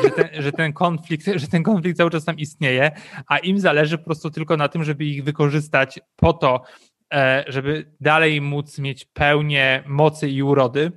Że 0.03 0.09
ten, 0.09 0.27
że 0.43 0.51
ten, 0.51 0.73
konflikt, 0.73 1.25
że 1.35 1.47
ten 1.47 1.63
konflikt 1.63 1.97
cały 1.97 2.11
czas 2.11 2.25
tam 2.25 2.37
istnieje, 2.37 2.91
a 3.27 3.37
im 3.37 3.59
zależy 3.59 3.97
po 3.97 4.05
prostu 4.05 4.31
tylko 4.31 4.57
na 4.57 4.67
tym, 4.67 4.83
żeby 4.83 5.05
ich 5.05 5.23
wykorzystać 5.23 5.99
po 6.15 6.33
to, 6.33 6.61
e, 7.13 7.43
żeby 7.47 7.91
dalej 7.99 8.41
móc 8.41 8.79
mieć 8.79 9.05
pełnię 9.05 9.83
mocy 9.87 10.29
i 10.29 10.43
urody, 10.43 10.91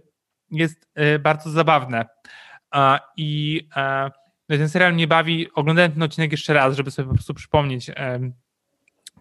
jest 0.58 0.88
e, 0.94 1.18
bardzo 1.18 1.50
zabawne. 1.50 2.04
I 3.16 3.60
no 4.48 4.56
ten 4.56 4.68
serial 4.68 4.94
mnie 4.94 5.06
bawi. 5.06 5.52
Oglądałem 5.54 5.92
ten 5.92 6.02
odcinek 6.02 6.32
jeszcze 6.32 6.54
raz, 6.54 6.76
żeby 6.76 6.90
sobie 6.90 7.08
po 7.08 7.14
prostu 7.14 7.34
przypomnieć 7.34 7.90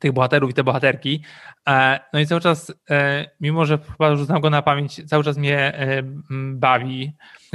tych 0.04 0.12
bohaterów 0.12 0.52
i 0.52 0.54
te 0.54 0.64
bohaterki. 0.64 1.24
E, 1.70 2.00
no 2.14 2.20
i 2.20 2.28
cały 2.28 2.42
czas, 2.42 2.74
e, 2.90 3.30
mimo 3.40 3.66
że 3.66 3.78
chyba 3.78 4.16
znam 4.16 4.42
go 4.42 4.50
na 4.50 4.62
pamięć, 4.62 5.10
cały 5.10 5.24
czas 5.24 5.38
mnie 5.38 5.58
e, 5.60 6.04
bawi, 6.54 7.14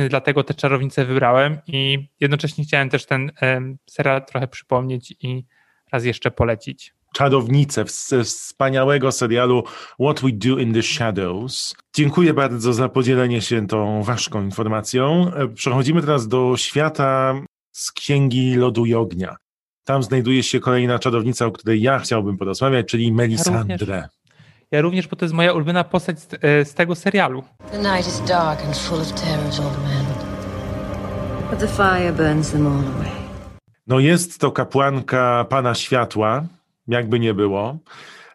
dlatego 0.09 0.45
te 0.45 0.55
czarownice 0.55 1.05
wybrałem 1.05 1.59
i 1.67 2.09
jednocześnie 2.21 2.65
chciałem 2.65 2.91
też 2.91 3.07
ten 3.07 3.33
serial 3.87 4.25
trochę 4.25 4.49
przypomnieć 4.49 5.15
i 5.21 5.45
raz 5.93 6.05
jeszcze 6.05 6.31
polecić. 6.31 6.95
Czarownice 7.15 7.85
z 7.87 8.15
wspaniałego 8.25 9.13
serialu 9.13 9.63
What 10.01 10.21
We 10.21 10.29
Do 10.33 10.59
in 10.59 10.75
the 10.75 10.83
Shadows. 10.83 11.75
Dziękuję 11.97 12.35
bardzo 12.35 12.73
za 12.73 12.89
podzielenie 12.89 13.41
się 13.41 13.67
tą 13.67 14.03
ważką 14.03 14.43
informacją. 14.43 15.31
Przechodzimy 15.55 16.01
teraz 16.01 16.29
do 16.29 16.57
świata 16.57 17.35
z 17.73 17.93
Księgi 17.93 18.55
Lodu 18.55 18.87
i 18.87 18.95
Ognia. 18.95 19.37
Tam 19.85 20.03
znajduje 20.03 20.43
się 20.43 20.61
kolejna 20.61 20.99
czarownica, 20.99 21.47
o 21.47 21.53
której 21.53 21.83
ja 21.83 21.99
chciałbym 21.99 22.39
porozmawiać, 22.39 22.87
czyli 22.87 23.13
Melisandre. 23.13 23.97
Ja 23.97 24.09
ja 24.71 24.81
również, 24.81 25.09
bo 25.09 25.17
to 25.17 25.25
jest 25.25 25.35
moja 25.35 25.53
ulubiona 25.53 25.85
postać 25.85 26.21
z, 26.21 26.29
e, 26.41 26.65
z, 26.65 26.75
tego 26.75 26.95
serialu. 26.95 27.45
The 27.71 27.79
night 27.79 28.09
is 28.09 28.21
dark 28.29 28.65
and 28.65 28.77
full 28.77 29.01
of 29.01 29.13
terrors, 29.13 29.61
old 29.61 29.79
man. 29.83 30.05
But 31.51 31.59
the 31.59 31.69
fire 31.69 32.13
burns 32.13 32.51
them 32.51 32.67
all 32.67 32.73
away. 32.73 33.11
No 33.87 33.99
jest 33.99 34.39
to 34.39 34.53
kapłanka 34.53 35.47
Pana 35.49 35.75
Światła, 35.75 36.45
jakby 36.89 37.21
nie 37.21 37.35
było. 37.35 37.79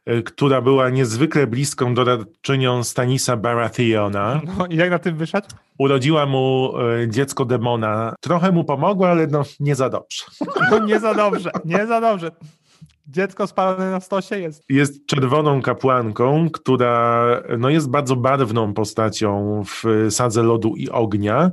Y, 0.09 0.23
która 0.23 0.61
była 0.61 0.89
niezwykle 0.89 1.47
bliską 1.47 1.93
doradczynią 1.93 2.83
Stanisa 2.83 3.37
Barathiona. 3.37 4.41
No 4.57 4.65
i 4.65 4.75
jak 4.75 4.89
na 4.89 4.99
tym 4.99 5.17
wyszedł? 5.17 5.47
Urodziła 5.77 6.25
mu 6.25 6.73
y, 7.03 7.09
dziecko 7.09 7.45
demona. 7.45 8.15
Trochę 8.21 8.51
mu 8.51 8.63
pomogła, 8.63 9.09
ale 9.09 9.27
no 9.27 9.43
nie 9.59 9.75
za 9.75 9.89
dobrze. 9.89 10.23
No 10.71 10.79
nie 10.79 10.99
za 10.99 11.13
dobrze, 11.13 11.51
nie 11.65 11.87
za 11.87 12.01
dobrze. 12.01 12.31
Dziecko 13.07 13.47
spalone 13.47 13.91
na 13.91 13.99
stosie 13.99 14.39
jest. 14.39 14.63
Jest 14.69 15.05
czerwoną 15.05 15.61
kapłanką, 15.61 16.49
która 16.49 17.25
no 17.57 17.69
jest 17.69 17.89
bardzo 17.89 18.15
barwną 18.15 18.73
postacią 18.73 19.61
w 19.65 20.07
Sadze 20.09 20.43
Lodu 20.43 20.75
i 20.75 20.89
Ognia 20.89 21.51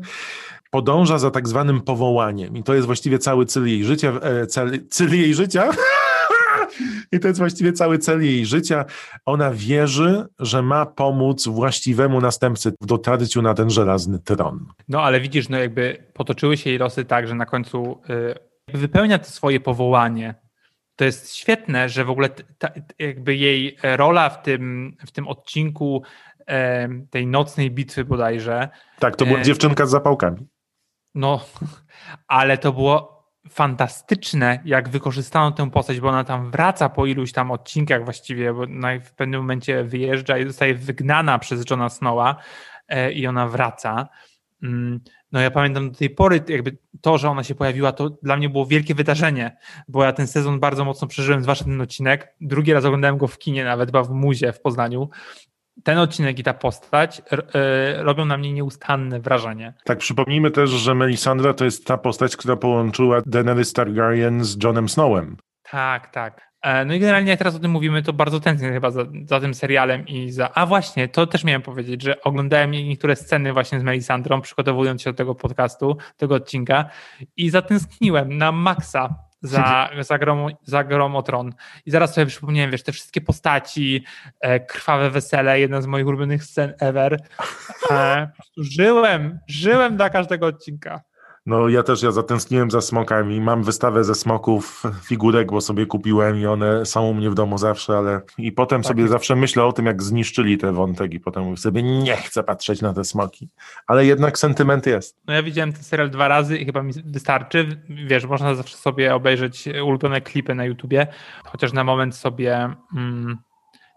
podąża 0.71 1.19
za 1.19 1.31
tak 1.31 1.49
zwanym 1.49 1.81
powołaniem. 1.81 2.57
I 2.57 2.63
to 2.63 2.75
jest 2.75 2.87
właściwie 2.87 3.19
cały 3.19 3.47
cel 3.47 3.69
jej 3.69 3.85
życia. 3.85 4.13
E, 4.23 4.47
cel, 4.47 4.89
cel 4.89 5.19
jej 5.21 5.35
życia? 5.35 5.71
I 7.13 7.21
to 7.21 7.29
jest 7.29 7.41
właściwie 7.41 7.73
cały 7.73 7.99
cel 7.99 8.25
jej 8.25 8.47
życia. 8.47 8.85
Ona 9.25 9.51
wierzy, 9.51 10.27
że 10.39 10.63
ma 10.63 10.87
pomóc 10.87 11.49
właściwemu 11.49 12.21
następcy 12.21 12.73
w 12.81 12.87
dotarciu 12.87 13.43
na 13.43 13.55
ten 13.55 13.71
żelazny 13.71 14.19
tron. 14.19 14.67
No 14.89 15.03
ale 15.03 15.21
widzisz, 15.21 15.49
no 15.49 15.59
jakby 15.59 16.05
potoczyły 16.15 16.57
się 16.57 16.71
jej 16.71 16.79
losy 16.79 17.05
tak, 17.05 17.29
że 17.29 17.35
na 17.35 17.47
końcu 17.47 18.01
y, 18.71 18.79
wypełnia 18.79 19.19
to 19.19 19.31
swoje 19.31 19.61
powołanie. 19.61 20.35
To 20.97 21.05
jest 21.05 21.35
świetne, 21.35 21.89
że 21.89 22.05
w 22.05 22.11
ogóle 22.11 22.29
ta, 22.59 22.69
jakby 22.99 23.37
jej 23.37 23.77
rola 23.83 24.31
w 24.31 24.43
tym, 24.43 24.97
w 25.07 25.11
tym 25.11 25.29
odcinku 25.29 26.03
tej 27.11 27.27
nocnej 27.27 27.71
bitwy 27.71 28.05
bodajże. 28.05 28.69
Tak, 28.99 29.17
to 29.17 29.27
była 29.27 29.39
e, 29.39 29.43
dziewczynka 29.43 29.87
z 29.87 29.91
zapałkami. 29.91 30.49
No, 31.15 31.45
ale 32.29 32.59
to 32.59 32.73
było 32.73 33.20
fantastyczne, 33.49 34.61
jak 34.65 34.89
wykorzystano 34.89 35.53
tę 35.53 35.71
postać, 35.71 36.01
bo 36.01 36.09
ona 36.09 36.25
tam 36.25 36.51
wraca 36.51 36.89
po 36.89 37.07
iluś 37.07 37.33
tam 37.33 37.51
odcinkach 37.51 38.05
właściwie, 38.05 38.53
bo 38.55 38.67
w 39.05 39.13
pewnym 39.13 39.41
momencie 39.41 39.85
wyjeżdża 39.85 40.39
i 40.39 40.47
zostaje 40.47 40.75
wygnana 40.75 41.39
przez 41.39 41.71
Johna 41.71 41.89
Snowa 41.89 42.37
e, 42.89 43.13
i 43.13 43.27
ona 43.27 43.49
wraca. 43.49 44.09
Mm, 44.63 45.01
no 45.33 45.41
ja 45.41 45.51
pamiętam 45.51 45.91
do 45.91 45.99
tej 45.99 46.11
pory, 46.11 46.43
jakby 46.49 46.79
to, 47.01 47.19
że 47.19 47.31
ona 47.31 47.45
się 47.45 47.55
pojawiła, 47.55 47.93
to 47.93 48.11
dla 48.11 48.37
mnie 48.37 48.49
było 48.49 48.67
wielkie 48.67 48.95
wydarzenie, 48.95 49.57
bo 49.89 50.05
ja 50.05 50.13
ten 50.13 50.27
sezon 50.27 50.61
bardzo 50.61 50.85
mocno 50.85 51.09
przeżyłem, 51.09 51.43
zwłaszcza 51.43 51.65
ten 51.65 51.81
odcinek. 51.81 52.35
Drugi 52.41 52.73
raz 52.73 52.85
oglądałem 52.85 53.19
go 53.19 53.27
w 53.27 53.39
kinie, 53.39 53.65
nawet 53.65 53.89
chyba 53.89 54.03
w 54.03 54.11
muzie 54.11 54.53
w 54.53 54.61
Poznaniu 54.61 55.09
ten 55.85 55.99
odcinek 55.99 56.39
i 56.39 56.43
ta 56.43 56.55
postać 56.55 57.23
e, 57.55 58.03
robią 58.03 58.25
na 58.25 58.37
mnie 58.37 58.53
nieustanne 58.53 59.21
wrażenie. 59.21 59.75
Tak, 59.85 59.99
przypomnijmy 59.99 60.51
też, 60.51 60.71
że 60.71 60.95
Melisandra 60.95 61.55
to 61.55 61.65
jest 61.65 61.87
ta 61.87 61.99
postać, 61.99 62.37
która 62.37 62.57
połączyła 62.57 63.21
Daenerys 63.27 63.73
Targaryen 63.73 64.45
z 64.45 64.65
Johnem 64.65 64.89
Snowem. 64.89 65.37
Tak, 65.71 66.09
tak. 66.09 66.51
E, 66.63 66.85
no 66.85 66.95
i 66.95 67.01
generalnie 67.01 67.31
jak 67.31 67.39
teraz 67.39 67.55
o 67.55 67.59
tym 67.59 67.71
mówimy, 67.71 68.03
to 68.03 68.13
bardzo 68.13 68.41
tęsknię 68.41 68.73
chyba 68.73 68.91
za, 68.91 69.03
za, 69.25 69.41
tym 69.41 69.55
serialem 69.55 70.07
i 70.07 70.31
za... 70.31 70.55
A 70.55 70.67
właśnie, 70.67 71.09
to 71.09 71.27
też 71.27 71.45
miałem 71.45 71.63
powiedzieć, 71.63 72.03
że 72.03 72.23
oglądałem 72.23 72.71
niektóre 72.71 73.17
sceny 73.17 73.53
właśnie 73.53 73.81
z 73.81 73.83
Melisandrą, 73.83 74.41
przygotowując 74.41 75.03
się 75.03 75.11
do 75.11 75.17
tego 75.17 75.35
podcastu, 75.35 75.97
tego 76.17 76.35
odcinka 76.35 76.91
i 77.37 77.51
zatęskniłem 77.51 78.39
na 78.39 78.53
maksa 78.53 79.15
za, 79.43 79.91
za, 80.01 80.19
grom, 80.19 80.47
za 80.63 80.85
Gromotron. 80.85 81.53
I 81.87 81.91
zaraz 81.91 82.15
sobie 82.15 82.27
przypomniałem, 82.27 82.71
wiesz, 82.71 82.83
te 82.83 82.93
wszystkie 82.93 83.21
postaci, 83.21 84.05
e, 84.41 84.61
krwawe 84.61 85.11
wesele, 85.11 85.61
jedna 85.61 85.83
z 85.83 85.87
moich 85.87 86.07
ulubionych 86.07 86.45
scen 86.45 86.75
ever. 86.81 87.21
E, 87.91 88.31
żyłem, 88.57 89.39
żyłem 89.47 89.97
dla 89.97 90.11
każdego 90.11 90.47
odcinka. 90.47 91.01
No 91.47 91.69
ja 91.69 91.83
też, 91.83 92.03
ja 92.03 92.11
zatęskniłem 92.11 92.71
za 92.71 92.81
smokami. 92.81 93.41
Mam 93.41 93.63
wystawę 93.63 94.05
ze 94.05 94.15
smoków, 94.15 94.83
figurek, 95.09 95.51
bo 95.51 95.61
sobie 95.61 95.87
kupiłem 95.87 96.39
i 96.39 96.47
one 96.47 96.87
są 96.87 97.07
u 97.09 97.15
mnie 97.15 97.31
w 97.31 97.35
domu 97.35 97.59
zawsze, 97.59 97.99
ale 97.99 98.21
i 98.39 98.53
potem 98.53 98.83
Tak 98.83 98.89
sobie 98.89 99.09
zawsze 99.09 99.37
myślę 99.37 99.65
o 99.65 99.73
tym, 99.73 99.87
jak 99.87 100.03
zniszczyli 100.03 100.59
te 100.59 100.73
wątek 100.73 101.15
i 101.15 101.21
potem 101.21 101.45
mówię 101.45 101.57
sobie, 101.57 101.83
nie 101.83 102.17
chcę 102.17 102.43
patrzeć 102.43 102.83
na 102.83 102.95
te 102.95 103.05
smoki. 103.05 103.49
Ale 103.87 104.07
jednak 104.07 104.39
sentyment 104.39 104.87
jest. 104.87 105.19
No 105.27 105.35
ja 105.35 105.43
widziałem 105.43 105.73
ten 105.73 105.83
serial 105.83 106.11
dwa 106.11 106.29
razy 106.29 106.59
i 106.59 106.65
chyba 106.65 106.83
mi 106.83 106.93
wystarczy. 107.05 107.83
Wiesz, 107.89 108.27
można 108.27 108.55
zawsze 108.55 108.77
sobie 108.77 109.15
obejrzeć 109.15 109.69
ulubione 109.85 110.21
klipy 110.21 110.55
na 110.55 110.65
YouTubie, 110.65 111.07
chociaż 111.45 111.73
na 111.73 111.85
moment 111.85 112.17
sobie 112.17 112.75
mm, 112.97 113.39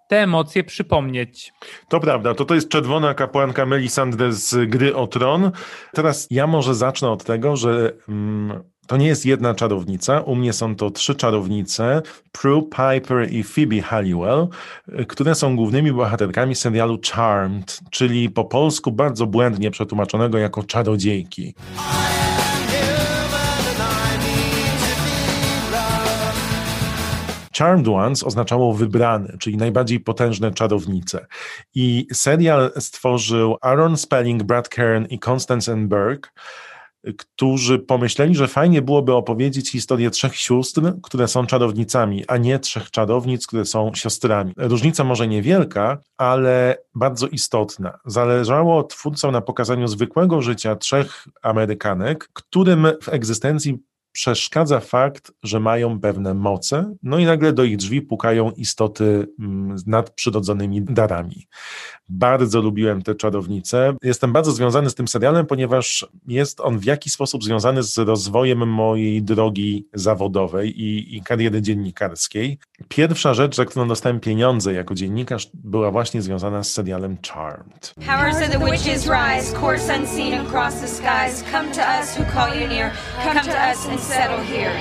te 0.07 0.23
emocje 0.23 0.63
przypomnieć. 0.63 1.53
To 1.89 1.99
prawda, 1.99 2.33
to 2.33 2.45
to 2.45 2.55
jest 2.55 2.69
czerwona 2.69 3.13
kapłanka 3.13 3.65
Melisandre 3.65 4.33
z 4.33 4.69
Gry 4.69 4.95
o 4.95 5.07
Tron. 5.07 5.51
Teraz 5.93 6.27
ja 6.31 6.47
może 6.47 6.75
zacznę 6.75 7.11
od 7.11 7.23
tego, 7.23 7.55
że 7.55 7.93
mm, 8.09 8.63
to 8.87 8.97
nie 8.97 9.07
jest 9.07 9.25
jedna 9.25 9.55
czarownica. 9.55 10.19
U 10.21 10.35
mnie 10.35 10.53
są 10.53 10.75
to 10.75 10.91
trzy 10.91 11.15
czarownice, 11.15 12.01
Prue, 12.31 12.61
Piper 12.63 13.31
i 13.31 13.43
Phoebe 13.43 13.81
Halliwell, 13.81 14.47
które 15.07 15.35
są 15.35 15.55
głównymi 15.55 15.91
bohaterkami 15.91 16.55
serialu 16.55 16.99
Charmed, 17.11 17.79
czyli 17.91 18.29
po 18.29 18.45
polsku 18.45 18.91
bardzo 18.91 19.25
błędnie 19.25 19.71
przetłumaczonego 19.71 20.37
jako 20.37 20.63
czarodziejki. 20.63 21.53
Charmed 27.57 27.87
Ones 27.87 28.23
oznaczało 28.23 28.73
wybrany, 28.73 29.37
czyli 29.39 29.57
najbardziej 29.57 29.99
potężne 29.99 30.51
czarownice. 30.51 31.27
I 31.75 32.07
serial 32.13 32.71
stworzył 32.79 33.57
Aaron 33.61 33.97
Spelling, 33.97 34.43
Brad 34.43 34.69
Kern 34.69 35.05
i 35.09 35.19
Constance 35.29 35.73
N. 35.73 35.87
Burke, 35.87 36.29
którzy 37.17 37.79
pomyśleli, 37.79 38.35
że 38.35 38.47
fajnie 38.47 38.81
byłoby 38.81 39.13
opowiedzieć 39.13 39.71
historię 39.71 40.09
trzech 40.09 40.35
sióstr, 40.35 40.81
które 41.03 41.27
są 41.27 41.45
czarownicami, 41.45 42.23
a 42.27 42.37
nie 42.37 42.59
trzech 42.59 42.91
czarownic, 42.91 43.47
które 43.47 43.65
są 43.65 43.91
siostrami. 43.93 44.53
Różnica 44.57 45.03
może 45.03 45.27
niewielka, 45.27 45.97
ale 46.17 46.77
bardzo 46.95 47.27
istotna. 47.27 47.99
Zależało 48.05 48.83
twórcom 48.83 49.31
na 49.31 49.41
pokazaniu 49.41 49.87
zwykłego 49.87 50.41
życia 50.41 50.75
trzech 50.75 51.27
Amerykanek, 51.41 52.29
którym 52.33 52.87
w 53.01 53.09
egzystencji 53.09 53.77
przeszkadza 54.13 54.80
fakt, 54.80 55.32
że 55.43 55.60
mają 55.60 55.99
pewne 55.99 56.34
moce, 56.34 56.95
no 57.04 57.19
i 57.19 57.26
nagle 57.26 57.54
do 57.54 57.63
ich 57.63 57.78
drzwi 57.78 58.02
pukają 58.02 58.52
istoty 58.52 59.28
mm, 59.39 59.78
z 59.78 59.88
nadprzyrodzonymi 59.88 60.82
darami. 60.82 61.47
Bardzo 62.09 62.61
lubiłem 62.61 63.01
te 63.01 63.15
czarownice. 63.15 63.93
Jestem 64.03 64.33
bardzo 64.33 64.51
związany 64.51 64.89
z 64.89 64.95
tym 64.95 65.07
serialem, 65.07 65.45
ponieważ 65.45 66.07
jest 66.27 66.59
on 66.59 66.79
w 66.79 66.85
jakiś 66.85 67.13
sposób 67.13 67.43
związany 67.43 67.83
z 67.83 67.97
rozwojem 67.97 68.67
mojej 68.67 69.23
drogi 69.23 69.87
zawodowej 69.93 70.81
i, 70.81 71.15
i 71.17 71.21
kariery 71.21 71.61
dziennikarskiej. 71.61 72.57
Pierwsza 72.87 73.33
rzecz, 73.33 73.55
za 73.55 73.65
którą 73.65 73.87
dostałem 73.87 74.19
pieniądze 74.19 74.73
jako 74.73 74.95
dziennikarz, 74.95 75.49
była 75.53 75.91
właśnie 75.91 76.21
związana 76.21 76.63
z 76.63 76.71
serialem 76.71 77.17
Charmed. 77.33 77.93
Powers 77.95 78.41
of 78.41 78.49
the 78.49 78.59
witches 78.59 79.07
rise, 79.07 79.59
course 79.59 79.99
unseen 79.99 80.47
across 80.47 80.81
the 80.81 80.87
skies. 80.87 81.43
Come 81.51 81.71
to 81.71 81.81
us 82.01 82.17
who 82.17 82.25
call 82.33 82.61
you 82.61 82.67
near. 82.67 82.91
Come 83.23 83.41
to 83.41 83.71
us 83.71 83.87
and 83.89 83.99
settle 83.99 84.43
here. 84.45 84.71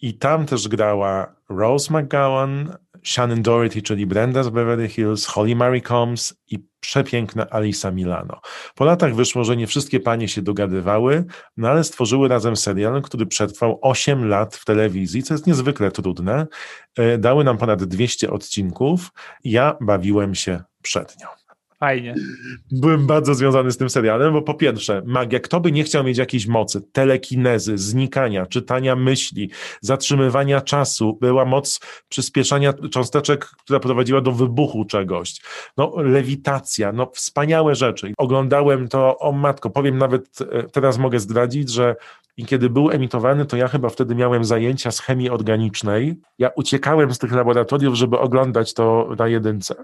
I 0.00 0.14
tam 0.14 0.46
też 0.46 0.68
grała 0.68 1.34
Rose 1.48 1.94
McGowan, 1.94 2.76
Shannon 3.04 3.42
Doherty, 3.42 3.82
czyli 3.82 4.06
Brenda 4.06 4.42
z 4.42 4.48
Beverly 4.48 4.88
Hills, 4.88 5.26
Holly 5.26 5.56
Marie 5.56 5.82
Combs 5.82 6.34
i 6.50 6.58
przepiękna 6.80 7.46
Alisa 7.50 7.90
Milano. 7.90 8.40
Po 8.74 8.84
latach 8.84 9.14
wyszło, 9.14 9.44
że 9.44 9.56
nie 9.56 9.66
wszystkie 9.66 10.00
panie 10.00 10.28
się 10.28 10.42
dogadywały, 10.42 11.24
no 11.56 11.68
ale 11.68 11.84
stworzyły 11.84 12.28
razem 12.28 12.56
serial, 12.56 13.02
który 13.02 13.26
przetrwał 13.26 13.78
8 13.82 14.28
lat 14.28 14.56
w 14.56 14.64
telewizji, 14.64 15.22
co 15.22 15.34
jest 15.34 15.46
niezwykle 15.46 15.90
trudne. 15.90 16.46
E, 16.96 17.18
Dały 17.18 17.44
nam 17.44 17.58
ponad 17.58 17.84
200 17.84 18.30
odcinków. 18.30 19.10
Ja 19.44 19.76
bawiłem 19.80 20.34
się 20.34 20.62
przed 20.82 21.20
nią. 21.20 21.37
Fajnie. 21.80 22.14
Byłem 22.70 23.06
bardzo 23.06 23.34
związany 23.34 23.72
z 23.72 23.76
tym 23.76 23.90
serialem, 23.90 24.32
bo 24.32 24.42
po 24.42 24.54
pierwsze, 24.54 25.02
magia, 25.06 25.40
kto 25.40 25.60
by 25.60 25.72
nie 25.72 25.84
chciał 25.84 26.04
mieć 26.04 26.18
jakiejś 26.18 26.46
mocy, 26.46 26.80
telekinezy, 26.92 27.78
znikania, 27.78 28.46
czytania 28.46 28.96
myśli, 28.96 29.50
zatrzymywania 29.80 30.60
czasu, 30.60 31.18
była 31.20 31.44
moc 31.44 31.80
przyspieszania 32.08 32.72
cząsteczek, 32.72 33.44
która 33.44 33.80
prowadziła 33.80 34.20
do 34.20 34.32
wybuchu 34.32 34.84
czegoś, 34.84 35.40
no 35.76 35.92
lewitacja, 35.96 36.92
no 36.92 37.10
wspaniałe 37.14 37.74
rzeczy. 37.74 38.12
Oglądałem 38.16 38.88
to, 38.88 39.18
o 39.18 39.32
matko, 39.32 39.70
powiem 39.70 39.98
nawet, 39.98 40.38
e, 40.40 40.62
teraz 40.62 40.98
mogę 40.98 41.20
zdradzić, 41.20 41.70
że 41.70 41.96
i 42.36 42.46
kiedy 42.46 42.70
był 42.70 42.90
emitowany, 42.90 43.46
to 43.46 43.56
ja 43.56 43.68
chyba 43.68 43.88
wtedy 43.88 44.14
miałem 44.14 44.44
zajęcia 44.44 44.90
z 44.90 45.00
chemii 45.00 45.30
organicznej. 45.30 46.16
Ja 46.38 46.50
uciekałem 46.56 47.14
z 47.14 47.18
tych 47.18 47.32
laboratoriów, 47.32 47.94
żeby 47.94 48.18
oglądać 48.18 48.74
to 48.74 49.08
na 49.18 49.28
jedynce. 49.28 49.74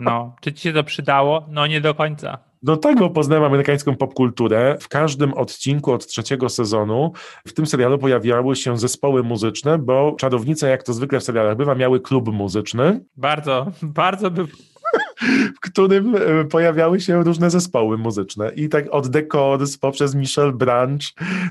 No, 0.00 0.36
czy 0.40 0.52
ci 0.52 0.62
się 0.62 0.72
to 0.72 0.84
przydało? 0.84 1.46
No 1.48 1.66
nie 1.66 1.80
do 1.80 1.94
końca. 1.94 2.38
Do 2.62 2.76
tego 2.76 3.10
poznałem 3.10 3.44
amerykańską 3.44 3.96
popkulturę. 3.96 4.76
W 4.80 4.88
każdym 4.88 5.34
odcinku 5.34 5.92
od 5.92 6.06
trzeciego 6.06 6.48
sezonu 6.48 7.12
w 7.46 7.52
tym 7.52 7.66
serialu 7.66 7.98
pojawiały 7.98 8.56
się 8.56 8.78
zespoły 8.78 9.22
muzyczne, 9.22 9.78
bo 9.78 10.16
czarownice, 10.18 10.68
jak 10.68 10.82
to 10.82 10.92
zwykle 10.92 11.20
w 11.20 11.24
serialach 11.24 11.56
bywa, 11.56 11.74
miały 11.74 12.00
klub 12.00 12.28
muzyczny, 12.32 13.00
Bardzo, 13.16 13.66
bardzo 13.82 14.30
by. 14.30 14.46
W 15.56 15.60
którym 15.60 16.16
e, 16.16 16.44
pojawiały 16.44 17.00
się 17.00 17.24
różne 17.24 17.50
zespoły 17.50 17.98
muzyczne. 17.98 18.50
I 18.50 18.68
tak 18.68 18.84
od 18.90 19.12
The 19.12 19.22
poprzez 19.80 20.14
Michelle 20.14 20.52
Branch, 20.52 21.02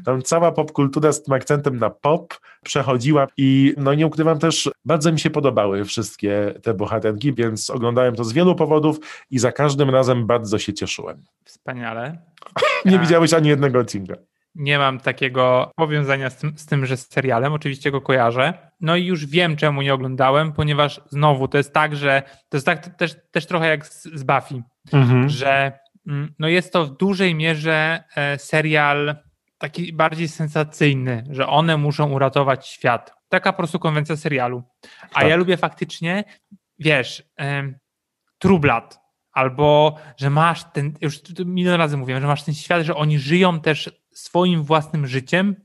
tam 0.06 0.21
cała 0.21 0.51
popkultura 0.51 1.12
z 1.12 1.23
tym 1.23 1.34
akcentem 1.34 1.78
na 1.78 1.89
pop 1.89 2.34
przechodziła 2.63 3.28
i 3.38 3.73
no 3.78 3.93
nie 3.93 4.08
ukrywam 4.08 4.39
też, 4.39 4.69
bardzo 4.86 5.12
mi 5.12 5.19
się 5.19 5.30
podobały 5.30 5.86
wszystkie 5.86 6.54
te 6.63 6.73
bohaterki, 6.73 7.34
więc 7.34 7.69
oglądałem 7.69 8.15
to 8.15 8.23
z 8.23 8.34
wielu 8.34 8.56
powodów 8.56 8.99
i 9.32 9.39
za 9.39 9.51
każdym 9.51 9.89
razem 9.89 10.28
bardzo 10.28 10.60
się 10.60 10.73
cieszyłem. 10.73 11.23
Wspaniale. 11.43 12.17
Nie 12.86 12.91
Tak. 12.91 13.01
widziałeś 13.01 13.34
ani 13.34 13.49
jednego 13.49 13.80
odcinka. 13.80 14.15
Nie 14.56 14.78
mam 14.78 15.00
takiego 15.00 15.72
powiązania 15.76 16.30
z 16.30 16.38
tym, 16.38 16.58
z 16.58 16.65
tymże 16.65 16.98
serialem, 16.98 17.54
oczywiście 17.54 17.91
go 17.91 18.02
kojarzę. 18.02 18.54
No 18.82 18.96
i 18.96 19.06
już 19.06 19.26
wiem, 19.26 19.56
czemu 19.56 19.82
nie 19.82 19.94
oglądałem, 19.94 20.54
ponieważ 20.54 21.02
znowu 21.10 21.48
to 21.48 21.58
jest 21.58 21.74
tak, 21.74 21.96
że 21.96 22.24
to 22.50 22.58
jest 22.58 22.65
tak 22.65 22.96
też, 22.98 23.15
też 23.32 23.46
trochę 23.46 23.68
jak 23.68 23.88
z, 23.88 24.04
z 24.04 24.24
Buffy, 24.24 24.63
że 25.30 25.80
mm, 26.08 26.34
no 26.39 26.48
jest 26.48 26.74
to 26.74 26.86
w 26.86 26.98
dużej 26.98 27.36
mierze 27.36 28.04
e, 28.15 28.38
serial 28.39 29.15
taki 29.58 29.94
bardziej 29.94 30.28
sensacyjny, 30.28 31.24
że 31.30 31.48
one 31.48 31.78
muszą 31.78 32.12
uratować 32.12 32.68
świat. 32.68 33.13
Taka 33.30 33.54
po 33.54 33.58
prostu 33.58 33.80
konwencja 33.80 34.15
serialu. 34.15 34.63
A 35.02 35.20
Tak. 35.20 35.30
ja 35.30 35.36
lubię 35.36 35.58
faktycznie, 35.58 36.24
wiesz, 36.80 37.24
em, 37.38 37.78
True 38.39 38.60
Blood, 38.60 39.00
albo 39.32 39.98
że 40.18 40.30
masz 40.30 40.63
ten, 40.63 40.94
już 41.02 41.20
milion 41.46 41.76
razy 41.76 41.98
mówiłem, 41.98 42.22
że 42.22 42.28
masz 42.28 42.44
ten 42.44 42.54
świat, 42.56 42.84
że 42.84 42.96
oni 42.96 43.20
żyją 43.20 43.60
też 43.60 44.05
swoim 44.15 44.63
własnym 44.63 45.08
życiem, 45.08 45.56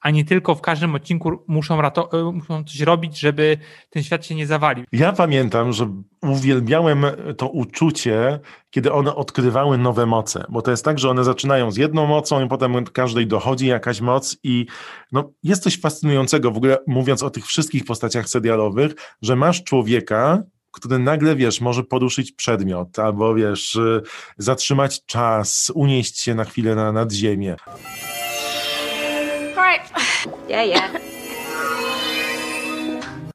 a 0.00 0.10
nie 0.10 0.24
tylko 0.24 0.54
w 0.54 0.60
każdym 0.60 0.94
odcinku 0.94 1.44
muszą, 1.48 1.80
rato- 1.82 2.28
e, 2.28 2.32
muszą 2.32 2.64
coś 2.64 2.80
robić, 2.80 3.18
żeby 3.18 3.58
ten 3.90 4.02
świat 4.02 4.26
się 4.26 4.34
nie 4.34 4.46
zawalił. 4.46 4.84
Ja 4.92 5.12
pamiętam, 5.12 5.72
że 5.72 6.02
uwielbiałem 6.22 7.06
to 7.38 7.48
uczucie, 7.48 8.40
kiedy 8.70 8.92
one 8.92 9.14
odkrywały 9.14 9.78
nowe 9.78 10.06
moce, 10.06 10.44
bo 10.48 10.62
to 10.62 10.70
jest 10.70 10.84
tak, 10.84 10.98
że 10.98 11.10
one 11.10 11.24
zaczynają 11.24 11.70
z 11.70 11.76
jedną 11.76 12.06
mocą 12.06 12.44
i 12.44 12.48
potem 12.48 12.84
każdej 12.84 13.26
dochodzi 13.26 13.66
jakaś 13.66 14.00
moc 14.00 14.36
i 14.42 14.66
no, 15.12 15.30
jest 15.42 15.62
coś 15.62 15.80
fascynującego 15.80 16.50
w 16.50 16.56
ogóle 16.56 16.78
mówiąc 16.86 17.22
o 17.22 17.30
tych 17.30 17.46
wszystkich 17.46 17.84
postaciach 17.84 18.28
serialowych, 18.28 18.94
że 19.22 19.36
masz 19.36 19.64
człowieka, 19.64 20.42
który 20.70 20.98
nagle, 20.98 21.36
wiesz, 21.36 21.60
może 21.60 21.84
poruszyć 21.84 22.32
przedmiot, 22.32 22.98
albo 22.98 23.34
wiesz, 23.34 23.74
y, 23.74 24.02
zatrzymać 24.38 25.04
czas, 25.06 25.72
unieść 25.74 26.20
się 26.20 26.34
na 26.34 26.44
chwilę 26.44 26.74
na, 26.74 26.92
nad 26.92 27.12
ziemię. 27.12 27.56
Right. 29.56 29.92
Yeah, 30.48 30.68
yeah. 30.68 31.17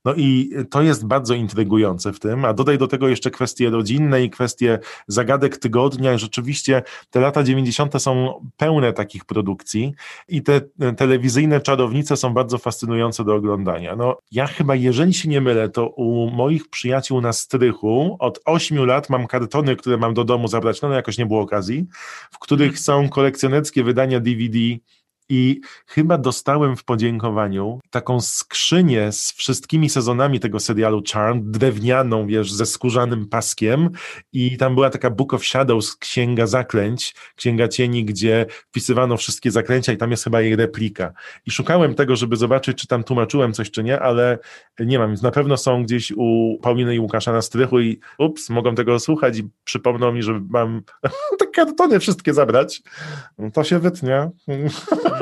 No 0.05 0.13
i 0.13 0.51
to 0.69 0.81
jest 0.81 1.05
bardzo 1.05 1.33
intrygujące 1.33 2.13
w 2.13 2.19
tym, 2.19 2.45
a 2.45 2.53
dodaj 2.53 2.77
do 2.77 2.87
tego 2.87 3.07
jeszcze 3.07 3.31
kwestie 3.31 3.69
rodzinne 3.69 4.23
i 4.23 4.29
kwestie 4.29 4.79
zagadek 5.07 5.57
tygodnia. 5.57 6.17
Rzeczywiście 6.17 6.83
te 7.09 7.19
lata 7.19 7.43
90. 7.43 8.01
są 8.01 8.41
pełne 8.57 8.93
takich 8.93 9.25
produkcji 9.25 9.93
i 10.27 10.43
te 10.43 10.61
e, 10.79 10.93
telewizyjne 10.93 11.61
czarownice 11.61 12.17
są 12.17 12.33
bardzo 12.33 12.57
fascynujące 12.57 13.23
do 13.23 13.35
oglądania. 13.35 13.95
No 13.95 14.17
ja 14.31 14.47
chyba, 14.47 14.75
jeżeli 14.75 15.13
się 15.13 15.29
nie 15.29 15.41
mylę, 15.41 15.69
to 15.69 15.87
u 15.87 16.29
moich 16.29 16.69
przyjaciół 16.69 17.21
na 17.21 17.33
strychu 17.33 18.17
od 18.19 18.39
8 18.45 18.85
lat 18.85 19.09
mam 19.09 19.27
kartony, 19.27 19.75
które 19.75 19.97
mam 19.97 20.13
do 20.13 20.23
domu 20.23 20.47
zabrać, 20.47 20.81
no, 20.81 20.89
no 20.89 20.95
jakoś 20.95 21.17
nie 21.17 21.25
było 21.25 21.41
okazji, 21.41 21.85
w 22.31 22.39
których 22.39 22.79
są 22.79 23.09
kolekcjonerskie 23.09 23.83
wydania 23.83 24.19
DVD 24.19 24.59
I 25.29 25.62
chyba 25.88 26.17
dostałem 26.17 26.75
w 26.75 26.83
podziękowaniu 26.83 27.79
taką 27.89 28.21
skrzynię 28.21 29.12
z 29.12 29.31
wszystkimi 29.31 29.89
sezonami 29.89 30.39
tego 30.39 30.59
serialu 30.59 31.01
Charm, 31.13 31.51
drewnianą, 31.51 32.27
wiesz, 32.27 32.53
ze 32.53 32.65
skórzanym 32.65 33.27
paskiem 33.27 33.89
i 34.33 34.57
tam 34.57 34.75
była 34.75 34.89
taka 34.89 35.09
Book 35.09 35.33
of 35.33 35.45
Shadows, 35.45 35.95
księga 35.95 36.47
zaklęć, 36.47 37.15
księga 37.36 37.67
cieni, 37.67 38.05
gdzie 38.05 38.45
wpisywano 38.69 39.17
wszystkie 39.17 39.51
zaklęcia 39.51 39.93
i 39.93 39.97
tam 39.97 40.12
jest 40.12 40.23
chyba 40.23 40.41
jej 40.41 40.55
replika. 40.55 41.13
I 41.45 41.51
szukałem 41.51 41.95
tego, 41.95 42.15
żeby 42.15 42.36
zobaczyć, 42.36 42.77
czy 42.77 42.88
tam 42.88 43.03
tłumaczyłem 43.03 43.53
coś, 43.53 43.71
czy 43.71 43.83
nie, 43.83 43.99
ale 43.99 44.39
nie 44.79 44.99
mam. 44.99 45.09
Więc 45.09 45.21
na 45.21 45.31
pewno 45.31 45.57
są 45.57 45.83
gdzieś 45.83 46.12
u 46.15 46.57
Pauliny 46.62 46.95
i 46.95 46.99
Łukasza 46.99 47.31
na 47.31 47.41
strychu 47.41 47.79
i 47.79 47.99
ups, 48.17 48.49
mogą 48.49 48.75
tego 48.75 48.99
słuchać 48.99 49.38
i 49.38 49.49
przypomną 49.63 50.12
mi, 50.12 50.23
że 50.23 50.41
mam 50.49 50.81
te 51.39 51.47
kartony 51.47 51.99
wszystkie 51.99 52.33
zabrać. 52.33 52.81
To 53.53 53.63
się 53.63 53.79
wytnie. 53.79 54.29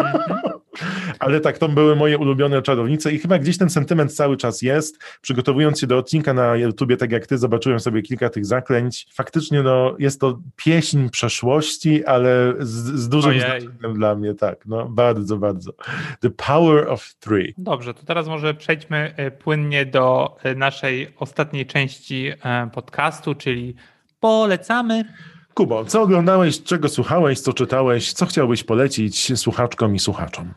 Ale 1.22 1.40
tak, 1.40 1.58
to 1.58 1.70
były 1.70 1.96
moje 1.96 2.18
ulubione 2.18 2.62
czarownice 2.62 3.12
i 3.12 3.20
chyba 3.20 3.40
gdzieś 3.40 3.58
ten 3.58 3.70
sentyment 3.70 4.14
cały 4.16 4.38
czas 4.38 4.62
jest. 4.62 5.00
Przygotowując 5.22 5.80
się 5.80 5.88
do 5.88 5.98
odcinka 5.98 6.34
na 6.34 6.56
YouTubie, 6.56 6.98
tak 6.98 7.12
jak 7.12 7.28
ty, 7.28 7.38
zobaczyłem 7.38 7.80
sobie 7.80 8.02
kilka 8.02 8.30
tych 8.30 8.46
zaklęć. 8.46 9.08
Faktycznie 9.14 9.64
no, 9.64 9.96
jest 10.00 10.22
to 10.22 10.40
pieśń 10.56 11.10
przeszłości, 11.10 12.06
ale 12.06 12.54
z, 12.60 13.00
z 13.00 13.10
dużym 13.10 13.30
Ojej. 13.30 13.42
znaczeniem 13.42 13.94
dla 13.94 14.16
mnie, 14.16 14.34
tak, 14.34 14.66
no 14.66 14.86
bardzo, 14.90 15.38
bardzo. 15.38 15.72
The 16.20 16.30
Power 16.30 16.90
of 16.90 17.16
Three. 17.20 17.54
Dobrze, 17.58 17.94
to 17.94 18.06
teraz 18.06 18.28
może 18.28 18.54
przejdźmy 18.54 19.14
e, 19.18 19.32
płynnie 19.32 19.86
do 19.86 20.36
e, 20.44 20.56
naszej 20.56 21.14
ostatniej 21.18 21.66
części 21.66 22.32
e, 22.44 22.70
podcastu, 22.74 23.36
czyli 23.36 23.76
polecamy. 24.20 25.06
Kubo, 25.54 25.86
co 25.86 26.02
oglądałeś, 26.02 26.64
czego 26.64 26.90
słuchałeś, 26.90 27.40
co 27.40 27.54
czytałeś, 27.54 28.14
co 28.14 28.26
chciałbyś 28.26 28.64
polecić 28.64 29.40
słuchaczkom 29.40 29.96
i 29.96 30.00
słuchaczom? 30.00 30.54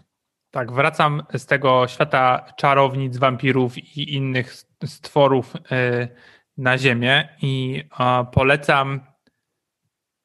Tak, 0.55 0.73
wracam 0.73 1.23
z 1.37 1.47
tego 1.47 1.88
świata 1.88 2.53
czarownic, 2.57 3.17
wampirów 3.17 3.79
i 3.79 4.14
innych 4.14 4.55
stworów 4.85 5.55
e, 5.73 6.09
na 6.57 6.79
Ziemię 6.79 7.29
i 7.43 7.83
polecam 8.33 9.01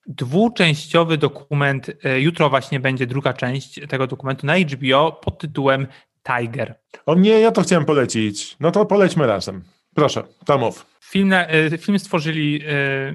dwuczęściowy 0.08 1.18
dokument. 1.18 1.92
E, 2.04 2.22
Jutro 2.22 2.50
właśnie 2.50 2.80
będzie 2.80 3.08
druga 3.08 3.34
część 3.34 3.80
tego 3.88 4.08
dokumentu 4.08 4.46
na 4.46 4.58
HBO 4.58 5.12
pod 5.12 5.40
tytułem 5.40 5.88
Tiger. 6.24 6.76
O 7.06 7.16
nie, 7.16 7.40
ja 7.40 7.52
to 7.52 7.62
chciałem 7.62 7.86
polecić. 7.86 8.58
No 8.60 8.72
to 8.72 8.86
polećmy 8.86 9.28
razem. 9.28 9.64
Proszę, 9.96 10.24
tam 10.46 10.60
mów. 10.60 10.86
Film, 11.04 11.34
e, 11.34 11.78
film 11.78 12.00
stworzyli 12.00 12.62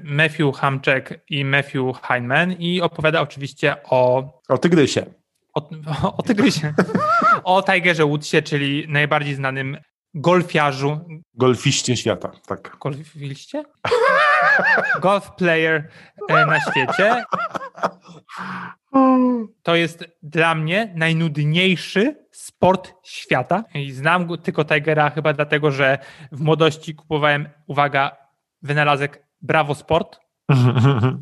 Matthew 0.03 0.55
Hamczek 0.55 1.23
i 1.29 1.45
Matthew 1.45 2.01
Heineman 2.01 2.51
i 2.51 2.81
opowiada 2.81 3.21
oczywiście 3.21 3.75
o, 3.83 4.31
O 4.49 4.57
tygrysie. 4.57 5.05
O, 5.55 5.69
o 6.17 6.23
tygrysie, 6.23 6.73
o 7.43 7.63
Tigerze 7.63 8.05
Woodsie, 8.05 8.43
czyli 8.43 8.85
najbardziej 8.89 9.35
znanym 9.35 9.77
golfiarzu. 10.13 10.99
Golfiście 11.33 11.97
świata, 11.97 12.31
tak. 12.47 12.77
Golfiliście? 12.79 13.63
Golf 15.01 15.31
player 15.31 15.89
e, 16.29 16.45
na 16.45 16.59
świecie. 16.61 17.23
To 19.63 19.75
jest 19.75 20.05
dla 20.23 20.55
mnie 20.55 20.93
najnudniejszy 20.95 22.25
sport 22.31 22.93
świata. 23.03 23.63
I 23.73 23.91
znam 23.91 24.27
go, 24.27 24.37
tylko 24.37 24.65
Tigera 24.65 25.09
chyba 25.09 25.33
dlatego, 25.33 25.71
że 25.71 25.97
w 26.31 26.41
młodości 26.41 26.95
kupowałem, 26.95 27.49
uwaga, 27.67 28.17
wynalazek 28.61 29.25
Bravo 29.41 29.75
Sport 29.75 30.19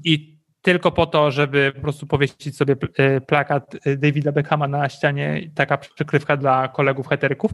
i 0.03 0.32
tylko 0.63 0.91
po 0.91 1.05
to, 1.05 1.31
żeby 1.31 1.71
po 1.75 1.81
prostu 1.81 2.07
powiesić 2.07 2.57
sobie 2.57 2.75
e, 2.97 3.21
plakat 3.21 3.75
e, 3.85 3.97
Davida 3.97 4.31
Beckhama 4.31 4.67
na 4.67 4.89
ścianie, 4.89 5.51
taka 5.55 5.77
przykrywka 5.77 6.37
dla 6.37 6.67
kolegów 6.67 7.07
heteryków. 7.07 7.51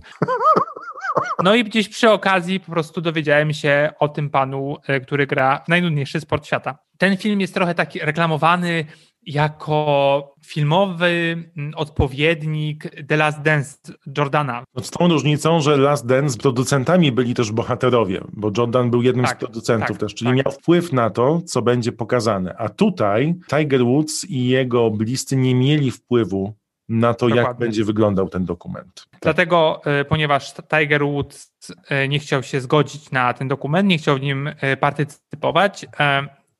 No 1.43 1.55
i 1.55 1.63
gdzieś 1.63 1.89
przy 1.89 2.09
okazji 2.09 2.59
po 2.59 2.71
prostu 2.71 3.01
dowiedziałem 3.01 3.53
się 3.53 3.89
o 3.99 4.07
tym 4.07 4.29
panu, 4.29 4.77
e, 4.87 4.99
który 4.99 5.27
gra 5.27 5.61
w 5.65 5.67
najnudniejszy 5.67 6.21
sport 6.21 6.45
świata. 6.45 6.77
Ten 6.97 7.17
film 7.17 7.41
jest 7.41 7.53
trochę 7.53 7.75
taki 7.75 7.99
reklamowany 7.99 8.85
jako 9.29 10.35
filmowy 10.45 11.43
mm, 11.57 11.73
odpowiednik 11.75 12.83
The 13.07 13.17
Last 13.17 13.41
Dance 13.41 13.77
Jordana. 14.17 14.63
Z 14.81 14.89
tą 14.89 15.07
różnicą, 15.07 15.59
że 15.59 15.77
Last 15.77 16.05
Dance 16.05 16.37
producentami 16.37 17.11
byli 17.11 17.33
też 17.33 17.51
bohaterowie, 17.51 18.21
bo 18.33 18.51
Jordan 18.57 18.89
był 18.89 19.01
jednym 19.01 19.25
Tak, 19.25 19.37
z 19.37 19.39
producentów 19.39 19.87
tak, 19.87 19.97
też, 19.97 20.15
czyli 20.15 20.29
tak. 20.29 20.45
miał 20.45 20.53
wpływ 20.53 20.93
na 20.93 21.09
to, 21.09 21.41
co 21.45 21.61
będzie 21.61 21.91
pokazane. 21.91 22.55
A 22.57 22.69
tutaj 22.69 23.35
Tiger 23.49 23.83
Woods 23.83 24.25
i 24.25 24.47
jego 24.47 24.91
bliscy 24.91 25.35
nie 25.35 25.55
mieli 25.55 25.91
wpływu 25.91 26.53
na 26.89 27.13
to, 27.13 27.27
jak 27.27 27.37
Dokładnie. 27.37 27.65
będzie 27.65 27.83
wyglądał 27.83 28.29
ten 28.29 28.45
dokument. 28.45 29.07
Tak. 29.11 29.21
Dlatego, 29.21 29.81
e, 29.85 30.05
ponieważ 30.05 30.53
Tiger 30.53 31.03
Woods 31.03 31.51
e, 31.89 32.07
nie 32.07 32.19
chciał 32.19 32.43
się 32.43 32.61
zgodzić 32.61 33.11
na 33.11 33.33
ten 33.33 33.47
dokument, 33.47 33.89
nie 33.89 33.97
chciał 33.97 34.17
w 34.17 34.21
nim 34.21 34.47
e, 34.47 34.77
partycypować, 34.77 35.85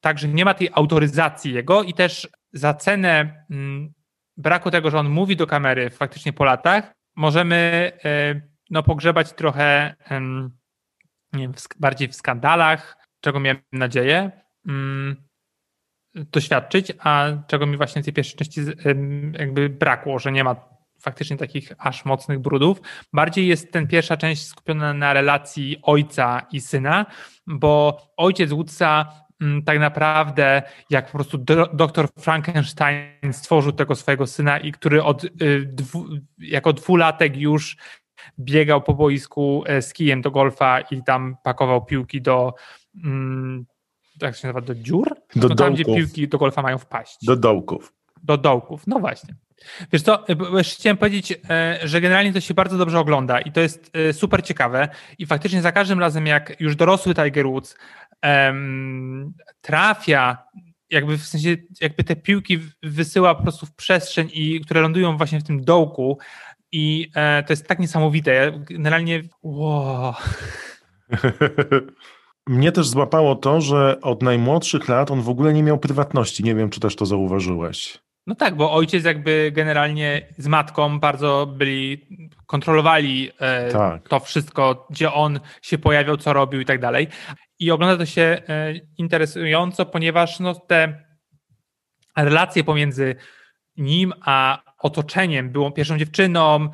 także 0.02 0.28
nie 0.28 0.46
ma 0.46 0.54
tej 0.54 0.70
autoryzacji 0.74 1.54
jego 1.54 1.84
i 1.84 1.94
też 1.94 2.28
za 2.54 2.74
cenę 2.74 3.46
mm, 3.50 3.94
braku 4.38 4.72
tego, 4.72 4.92
że 4.92 5.00
on 5.00 5.10
mówi 5.10 5.36
do 5.36 5.48
kamery 5.48 5.90
faktycznie 5.90 6.34
po 6.34 6.44
latach, 6.44 6.92
możemy 7.16 7.92
e, 8.06 8.42
no, 8.70 8.84
pogrzebać 8.84 9.34
trochę 9.34 9.96
wiem, 11.34 11.54
bardziej 11.80 12.08
w 12.08 12.16
skandalach, 12.16 12.98
czego 13.22 13.40
miałem 13.40 13.62
nadzieję 13.72 14.32
mm, 14.68 15.16
doświadczyć, 16.16 16.94
a 17.00 17.28
czego 17.48 17.66
mi 17.66 17.78
właśnie 17.78 18.02
w 18.02 18.06
tej 18.06 18.14
pierwszej 18.14 18.38
części 18.38 18.62
jakby 19.40 19.70
brakło, 19.70 20.20
że 20.20 20.32
nie 20.32 20.44
ma 20.44 20.56
faktycznie 21.02 21.38
takich 21.38 21.72
aż 21.78 22.06
mocnych 22.06 22.40
brudów. 22.40 22.82
Bardziej 23.14 23.48
jest 23.48 23.72
ten 23.72 23.88
pierwsza 23.88 24.18
część 24.18 24.46
skupiona 24.46 24.94
na 24.94 25.14
relacji 25.14 25.78
ojca 25.82 26.48
i 26.52 26.62
syna, 26.62 27.06
bo 27.48 28.02
ojciec 28.18 28.50
Woodsa 28.50 29.12
tak 29.66 29.80
naprawdę 29.80 30.62
jak 30.90 31.06
po 31.06 31.12
prostu 31.12 31.38
do, 31.38 31.68
doktor 31.74 32.08
Frankenstein 32.20 33.34
stworzył 33.34 33.72
tego 33.72 33.96
swojego 33.96 34.28
syna 34.28 34.60
i 34.60 34.72
który 34.72 35.04
od, 35.04 35.24
y, 35.24 35.30
dwu, 35.66 36.06
jako 36.38 36.74
dwulatek 36.74 37.38
już 37.38 37.78
biegał 38.40 38.82
po 38.82 38.94
boisku 38.94 39.64
e, 39.66 39.82
z 39.82 39.94
kijem 39.94 40.22
do 40.22 40.32
golfa 40.32 40.82
i 40.82 41.04
tam 41.04 41.36
pakował 41.44 41.86
piłki 41.86 42.22
do 42.22 42.54
mm, 43.04 43.66
jak 44.22 44.36
się 44.36 44.48
nazywa, 44.48 44.62
do 44.62 44.76
dziur? 44.76 45.16
Do 45.36 45.48
no 45.48 45.56
tam, 45.56 45.74
gdzie 45.74 45.84
dołków. 45.84 46.04
piłki 46.04 46.28
do 46.28 46.38
golfa 46.38 46.62
mają 46.62 46.78
wpaść 46.78 47.18
Do 47.26 47.36
dołków. 47.36 47.94
do 48.24 48.38
dołków. 48.38 48.88
No 48.88 49.00
właśnie. 49.00 49.36
Wiesz 49.92 50.02
co, 50.02 50.28
e, 50.28 50.64
chciałem 50.64 50.98
powiedzieć, 50.98 51.40
e, 51.50 51.80
że 51.84 52.02
generalnie 52.02 52.34
to 52.34 52.40
się 52.40 52.54
bardzo 52.54 52.78
dobrze 52.78 53.00
ogląda 53.00 53.42
i 53.42 53.52
to 53.52 53.62
jest 53.62 53.92
super 54.12 54.44
ciekawe 54.44 54.90
i 55.18 55.26
faktycznie 55.26 55.62
za 55.62 55.72
każdym 55.72 56.00
razem, 56.00 56.28
jak 56.28 56.60
już 56.60 56.76
dorosły 56.76 57.16
Tiger 57.16 57.46
Woods 57.46 57.76
em, 58.22 59.34
trafia, 59.62 60.38
jakby 60.90 61.18
w 61.18 61.26
sensie, 61.26 61.58
jakby 61.82 62.04
te 62.04 62.16
piłki 62.16 62.60
wysyła 62.84 63.36
po 63.36 63.44
prostu 63.44 63.66
w 63.66 63.76
przestrzeń 63.76 64.30
i 64.34 64.62
które 64.62 64.82
lądują 64.82 65.18
właśnie 65.18 65.40
w 65.40 65.44
tym 65.44 65.64
dołku 65.64 66.18
i 66.72 67.12
e, 67.16 67.44
to 67.44 67.54
jest 67.54 67.68
tak 67.68 67.80
niesamowite. 67.80 68.34
Ja 68.34 68.52
Generalnie, 68.52 69.22
wow. 69.44 70.14
Mnie 72.48 72.72
też 72.72 72.88
złapało 72.88 73.36
to, 73.36 73.62
że 73.62 74.02
od 74.02 74.24
najmłodszych 74.24 74.88
lat 74.88 75.12
on 75.12 75.22
w 75.22 75.30
ogóle 75.30 75.54
nie 75.54 75.64
miał 75.64 75.78
prywatności. 75.78 76.44
Nie 76.44 76.56
wiem, 76.56 76.70
czy 76.70 76.80
też 76.80 76.96
to 76.96 77.06
zauważyłeś. 77.06 78.00
No 78.28 78.36
tak, 78.36 78.56
bo 78.56 78.74
ojciec 78.74 79.06
jakby 79.06 79.52
generalnie 79.56 80.28
z 80.38 80.48
matką 80.48 81.00
bardzo 81.00 81.46
byli, 81.58 82.08
kontrolowali 82.46 83.32
e, 83.40 83.72
Tak. 83.72 84.10
to 84.10 84.20
wszystko, 84.20 84.88
gdzie 84.90 85.14
on 85.14 85.40
się 85.62 85.78
pojawiał, 85.78 86.18
co 86.18 86.34
robił 86.34 86.62
i 86.62 86.66
tak 86.66 86.80
dalej. 86.80 87.08
I 87.60 87.72
ogląda 87.72 87.98
to 87.98 88.06
się 88.06 88.22
e, 88.22 88.74
interesująco, 88.98 89.86
ponieważ 89.86 90.40
no, 90.40 90.56
te 90.56 91.04
relacje 92.18 92.64
pomiędzy 92.64 93.16
nim 93.78 94.14
a 94.22 94.64
otoczeniem, 94.80 95.50
byłą 95.50 95.72
pierwszą 95.72 95.98
dziewczyną, 95.98 96.70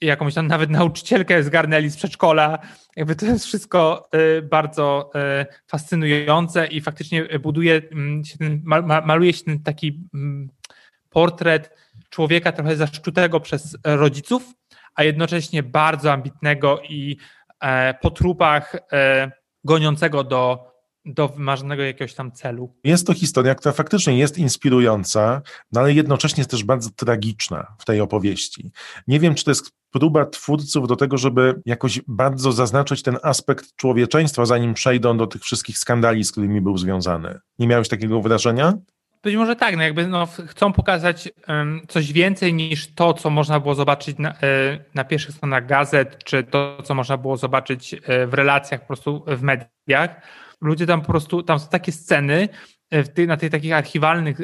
jakąś 0.00 0.34
tam 0.34 0.46
nawet 0.46 0.70
nauczycielkę 0.70 1.42
zgarnęli 1.42 1.88
z 1.90 1.96
przedszkola. 1.96 2.58
Jakby 2.96 3.16
to 3.16 3.26
jest 3.26 3.46
wszystko 3.46 4.08
e, 4.12 4.42
bardzo 4.42 5.10
e, 5.14 5.46
fascynujące 5.66 6.66
i 6.66 6.80
faktycznie 6.80 7.24
buduje 7.38 7.82
mm, 7.92 8.24
się 8.24 8.38
ten, 8.38 8.60
ma- 8.64 8.82
ma- 8.82 9.00
maluje 9.00 9.32
się 9.32 9.44
ten 9.44 9.62
taki 9.62 10.08
mm, 10.14 10.48
portret 11.10 11.76
człowieka 12.10 12.52
trochę 12.52 12.76
zaszczutego 12.76 13.40
przez 13.40 13.78
rodziców, 13.84 14.54
a 14.94 15.04
jednocześnie 15.04 15.62
bardzo 15.62 16.12
ambitnego 16.12 16.80
i 16.88 17.16
po 18.00 18.10
trupach 18.10 18.76
goniącego 19.64 20.24
do, 20.24 20.70
do 21.04 21.28
wymarzonego 21.28 21.82
jakiegoś 21.82 22.14
tam 22.14 22.32
celu. 22.32 22.76
Jest 22.84 23.06
to 23.06 23.14
historia, 23.14 23.54
która 23.54 23.72
faktycznie 23.72 24.18
jest 24.18 24.38
inspirująca, 24.38 25.42
no 25.72 25.80
ale 25.80 25.92
jednocześnie 25.92 26.40
jest 26.40 26.50
też 26.50 26.64
bardzo 26.64 26.90
tragiczna 26.90 27.66
w 27.78 27.84
tej 27.84 28.00
opowieści. 28.00 28.70
Nie 29.06 29.20
wiem, 29.20 29.34
czy 29.34 29.44
to 29.44 29.50
jest 29.50 29.72
próba 29.90 30.26
twórców 30.26 30.88
do 30.88 30.96
tego, 30.96 31.18
żeby 31.18 31.62
jakoś 31.66 32.00
bardzo 32.08 32.52
zaznaczyć 32.52 33.02
ten 33.02 33.16
aspekt 33.22 33.76
człowieczeństwa, 33.76 34.46
zanim 34.46 34.74
przejdą 34.74 35.16
do 35.16 35.26
tych 35.26 35.42
wszystkich 35.42 35.78
skandali, 35.78 36.24
z 36.24 36.32
którymi 36.32 36.60
był 36.60 36.78
związany. 36.78 37.38
Nie 37.58 37.66
miałeś 37.66 37.88
takiego 37.88 38.20
wrażenia? 38.20 38.74
Być 39.22 39.36
może 39.36 39.56
tak, 39.56 39.76
no 39.76 39.82
jakby 39.82 40.06
no, 40.06 40.26
chcą 40.26 40.72
pokazać 40.72 41.28
um, 41.48 41.80
coś 41.88 42.12
więcej 42.12 42.54
niż 42.54 42.94
to, 42.94 43.14
co 43.14 43.30
można 43.30 43.60
było 43.60 43.74
zobaczyć 43.74 44.18
na, 44.18 44.30
e, 44.30 44.34
na 44.94 45.04
pierwszych 45.04 45.34
stronach 45.34 45.66
gazet, 45.66 46.24
czy 46.24 46.42
to, 46.44 46.82
co 46.82 46.94
można 46.94 47.16
było 47.16 47.36
zobaczyć 47.36 47.94
e, 47.94 48.26
w 48.26 48.34
relacjach 48.34 48.80
po 48.80 48.86
prostu 48.86 49.24
w 49.26 49.42
mediach. 49.42 50.20
Ludzie 50.60 50.86
tam 50.86 51.00
po 51.00 51.06
prostu, 51.06 51.42
tam 51.42 51.58
są 51.58 51.68
takie 51.68 51.92
sceny 51.92 52.48
w 52.92 53.08
ty, 53.08 53.26
na 53.26 53.36
tych 53.36 53.50
takich 53.50 53.72
archiwalnych 53.72 54.40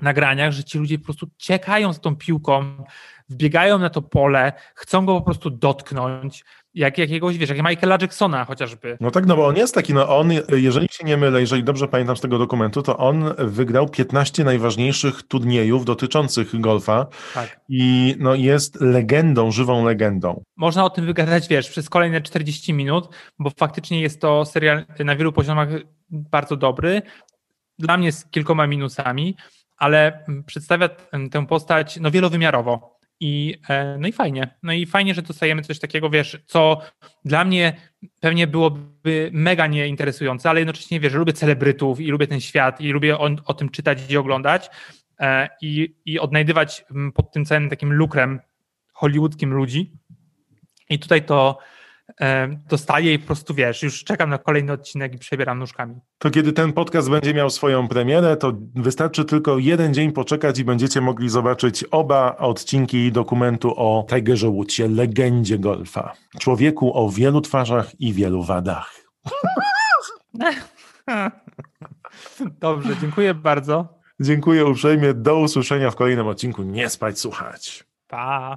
nagraniach, 0.00 0.52
że 0.52 0.64
ci 0.64 0.78
ludzie 0.78 0.98
po 0.98 1.04
prostu 1.04 1.26
ciekają 1.36 1.92
z 1.92 2.00
tą 2.00 2.16
piłką, 2.16 2.84
wbiegają 3.28 3.78
na 3.78 3.90
to 3.90 4.02
pole, 4.02 4.52
chcą 4.74 5.06
go 5.06 5.14
po 5.18 5.24
prostu 5.24 5.50
dotknąć, 5.50 6.44
jak 6.74 6.98
jakiegoś, 6.98 7.38
wiesz, 7.38 7.48
jak 7.48 7.58
Michaela 7.58 7.98
Jacksona 8.00 8.44
chociażby. 8.44 8.96
No 9.00 9.10
tak, 9.10 9.26
no 9.26 9.36
bo 9.36 9.46
on 9.46 9.56
jest 9.56 9.74
taki, 9.74 9.94
no 9.94 10.18
on, 10.18 10.32
jeżeli 10.48 10.88
się 10.90 11.04
nie 11.04 11.16
mylę, 11.16 11.40
jeżeli 11.40 11.64
dobrze 11.64 11.88
pamiętam 11.88 12.16
z 12.16 12.20
tego 12.20 12.38
dokumentu, 12.38 12.82
to 12.82 12.96
on 12.96 13.34
wygrał 13.38 13.88
15 13.88 14.44
najważniejszych 14.44 15.22
turniejów 15.22 15.84
dotyczących 15.84 16.60
golfa 16.60 17.06
tak. 17.34 17.60
i 17.68 18.14
no 18.18 18.34
jest 18.34 18.80
legendą, 18.80 19.50
żywą 19.50 19.84
legendą. 19.84 20.42
Można 20.56 20.84
o 20.84 20.90
tym 20.90 21.06
wygadać, 21.06 21.48
wiesz, 21.48 21.70
przez 21.70 21.88
kolejne 21.88 22.20
40 22.20 22.72
minut, 22.72 23.08
bo 23.38 23.50
faktycznie 23.50 24.00
jest 24.00 24.20
to 24.20 24.44
serial 24.44 24.84
na 24.98 25.16
wielu 25.16 25.32
poziomach 25.32 25.68
bardzo 26.10 26.56
dobry, 26.56 27.02
dla 27.78 27.96
mnie 27.96 28.12
z 28.12 28.24
kilkoma 28.24 28.66
minusami, 28.66 29.36
ale 29.76 30.24
przedstawia 30.46 30.88
tę 31.30 31.46
postać 31.46 31.98
no 32.00 32.10
wielowymiarowo. 32.10 32.91
I, 33.24 33.56
e, 33.68 33.98
no 33.98 34.08
i 34.08 34.12
fajnie. 34.12 34.54
No 34.62 34.72
i 34.72 34.86
fajnie, 34.86 35.14
że 35.14 35.22
dostajemy 35.22 35.62
coś 35.62 35.78
takiego, 35.78 36.10
wiesz, 36.10 36.42
co 36.46 36.80
dla 37.24 37.44
mnie 37.44 37.76
pewnie 38.20 38.46
byłoby 38.46 39.30
mega 39.32 39.66
nieinteresujące, 39.66 40.50
ale 40.50 40.60
jednocześnie 40.60 41.00
wiesz, 41.00 41.12
lubię 41.12 41.32
celebrytów 41.32 42.00
i 42.00 42.06
lubię 42.06 42.26
ten 42.26 42.40
świat 42.40 42.80
i 42.80 42.88
lubię 42.88 43.18
o, 43.18 43.30
o 43.44 43.54
tym 43.54 43.68
czytać 43.68 44.10
i 44.10 44.16
oglądać 44.16 44.70
e, 45.20 45.48
i, 45.60 45.94
i 46.04 46.18
odnajdywać 46.18 46.84
pod 47.14 47.32
tym 47.32 47.44
całym 47.44 47.70
takim 47.70 47.92
lukrem 47.92 48.40
hollywoodzkim 48.92 49.52
ludzi. 49.52 49.92
I 50.90 50.98
tutaj 50.98 51.22
to 51.22 51.58
dostaję 52.68 53.14
i 53.14 53.18
po 53.18 53.26
prostu 53.26 53.54
wiesz, 53.54 53.82
już 53.82 54.04
czekam 54.04 54.30
na 54.30 54.38
kolejny 54.38 54.72
odcinek 54.72 55.14
i 55.14 55.18
przebieram 55.18 55.58
nóżkami. 55.58 55.94
To 56.18 56.30
kiedy 56.30 56.52
ten 56.52 56.72
podcast 56.72 57.10
będzie 57.10 57.34
miał 57.34 57.50
swoją 57.50 57.88
premierę, 57.88 58.36
to 58.36 58.52
wystarczy 58.74 59.24
tylko 59.24 59.58
jeden 59.58 59.94
dzień 59.94 60.12
poczekać 60.12 60.58
i 60.58 60.64
będziecie 60.64 61.00
mogli 61.00 61.28
zobaczyć 61.28 61.84
oba 61.90 62.36
odcinki 62.36 63.12
dokumentu 63.12 63.74
o 63.76 64.06
Tigerze 64.08 64.48
Woodsie, 64.48 64.88
legendzie 64.88 65.58
golfa. 65.58 66.12
Człowieku 66.38 66.98
o 66.98 67.10
wielu 67.10 67.40
twarzach 67.40 68.00
i 68.00 68.12
wielu 68.12 68.42
wadach. 68.42 68.94
Dobrze, 72.60 72.96
dziękuję 73.00 73.34
bardzo. 73.34 74.02
Dziękuję 74.20 74.66
uprzejmie. 74.66 75.14
Do 75.14 75.38
usłyszenia 75.38 75.90
w 75.90 75.96
kolejnym 75.96 76.26
odcinku. 76.26 76.62
Nie 76.62 76.88
spać, 76.88 77.18
słuchać. 77.18 77.84
Pa. 78.08 78.56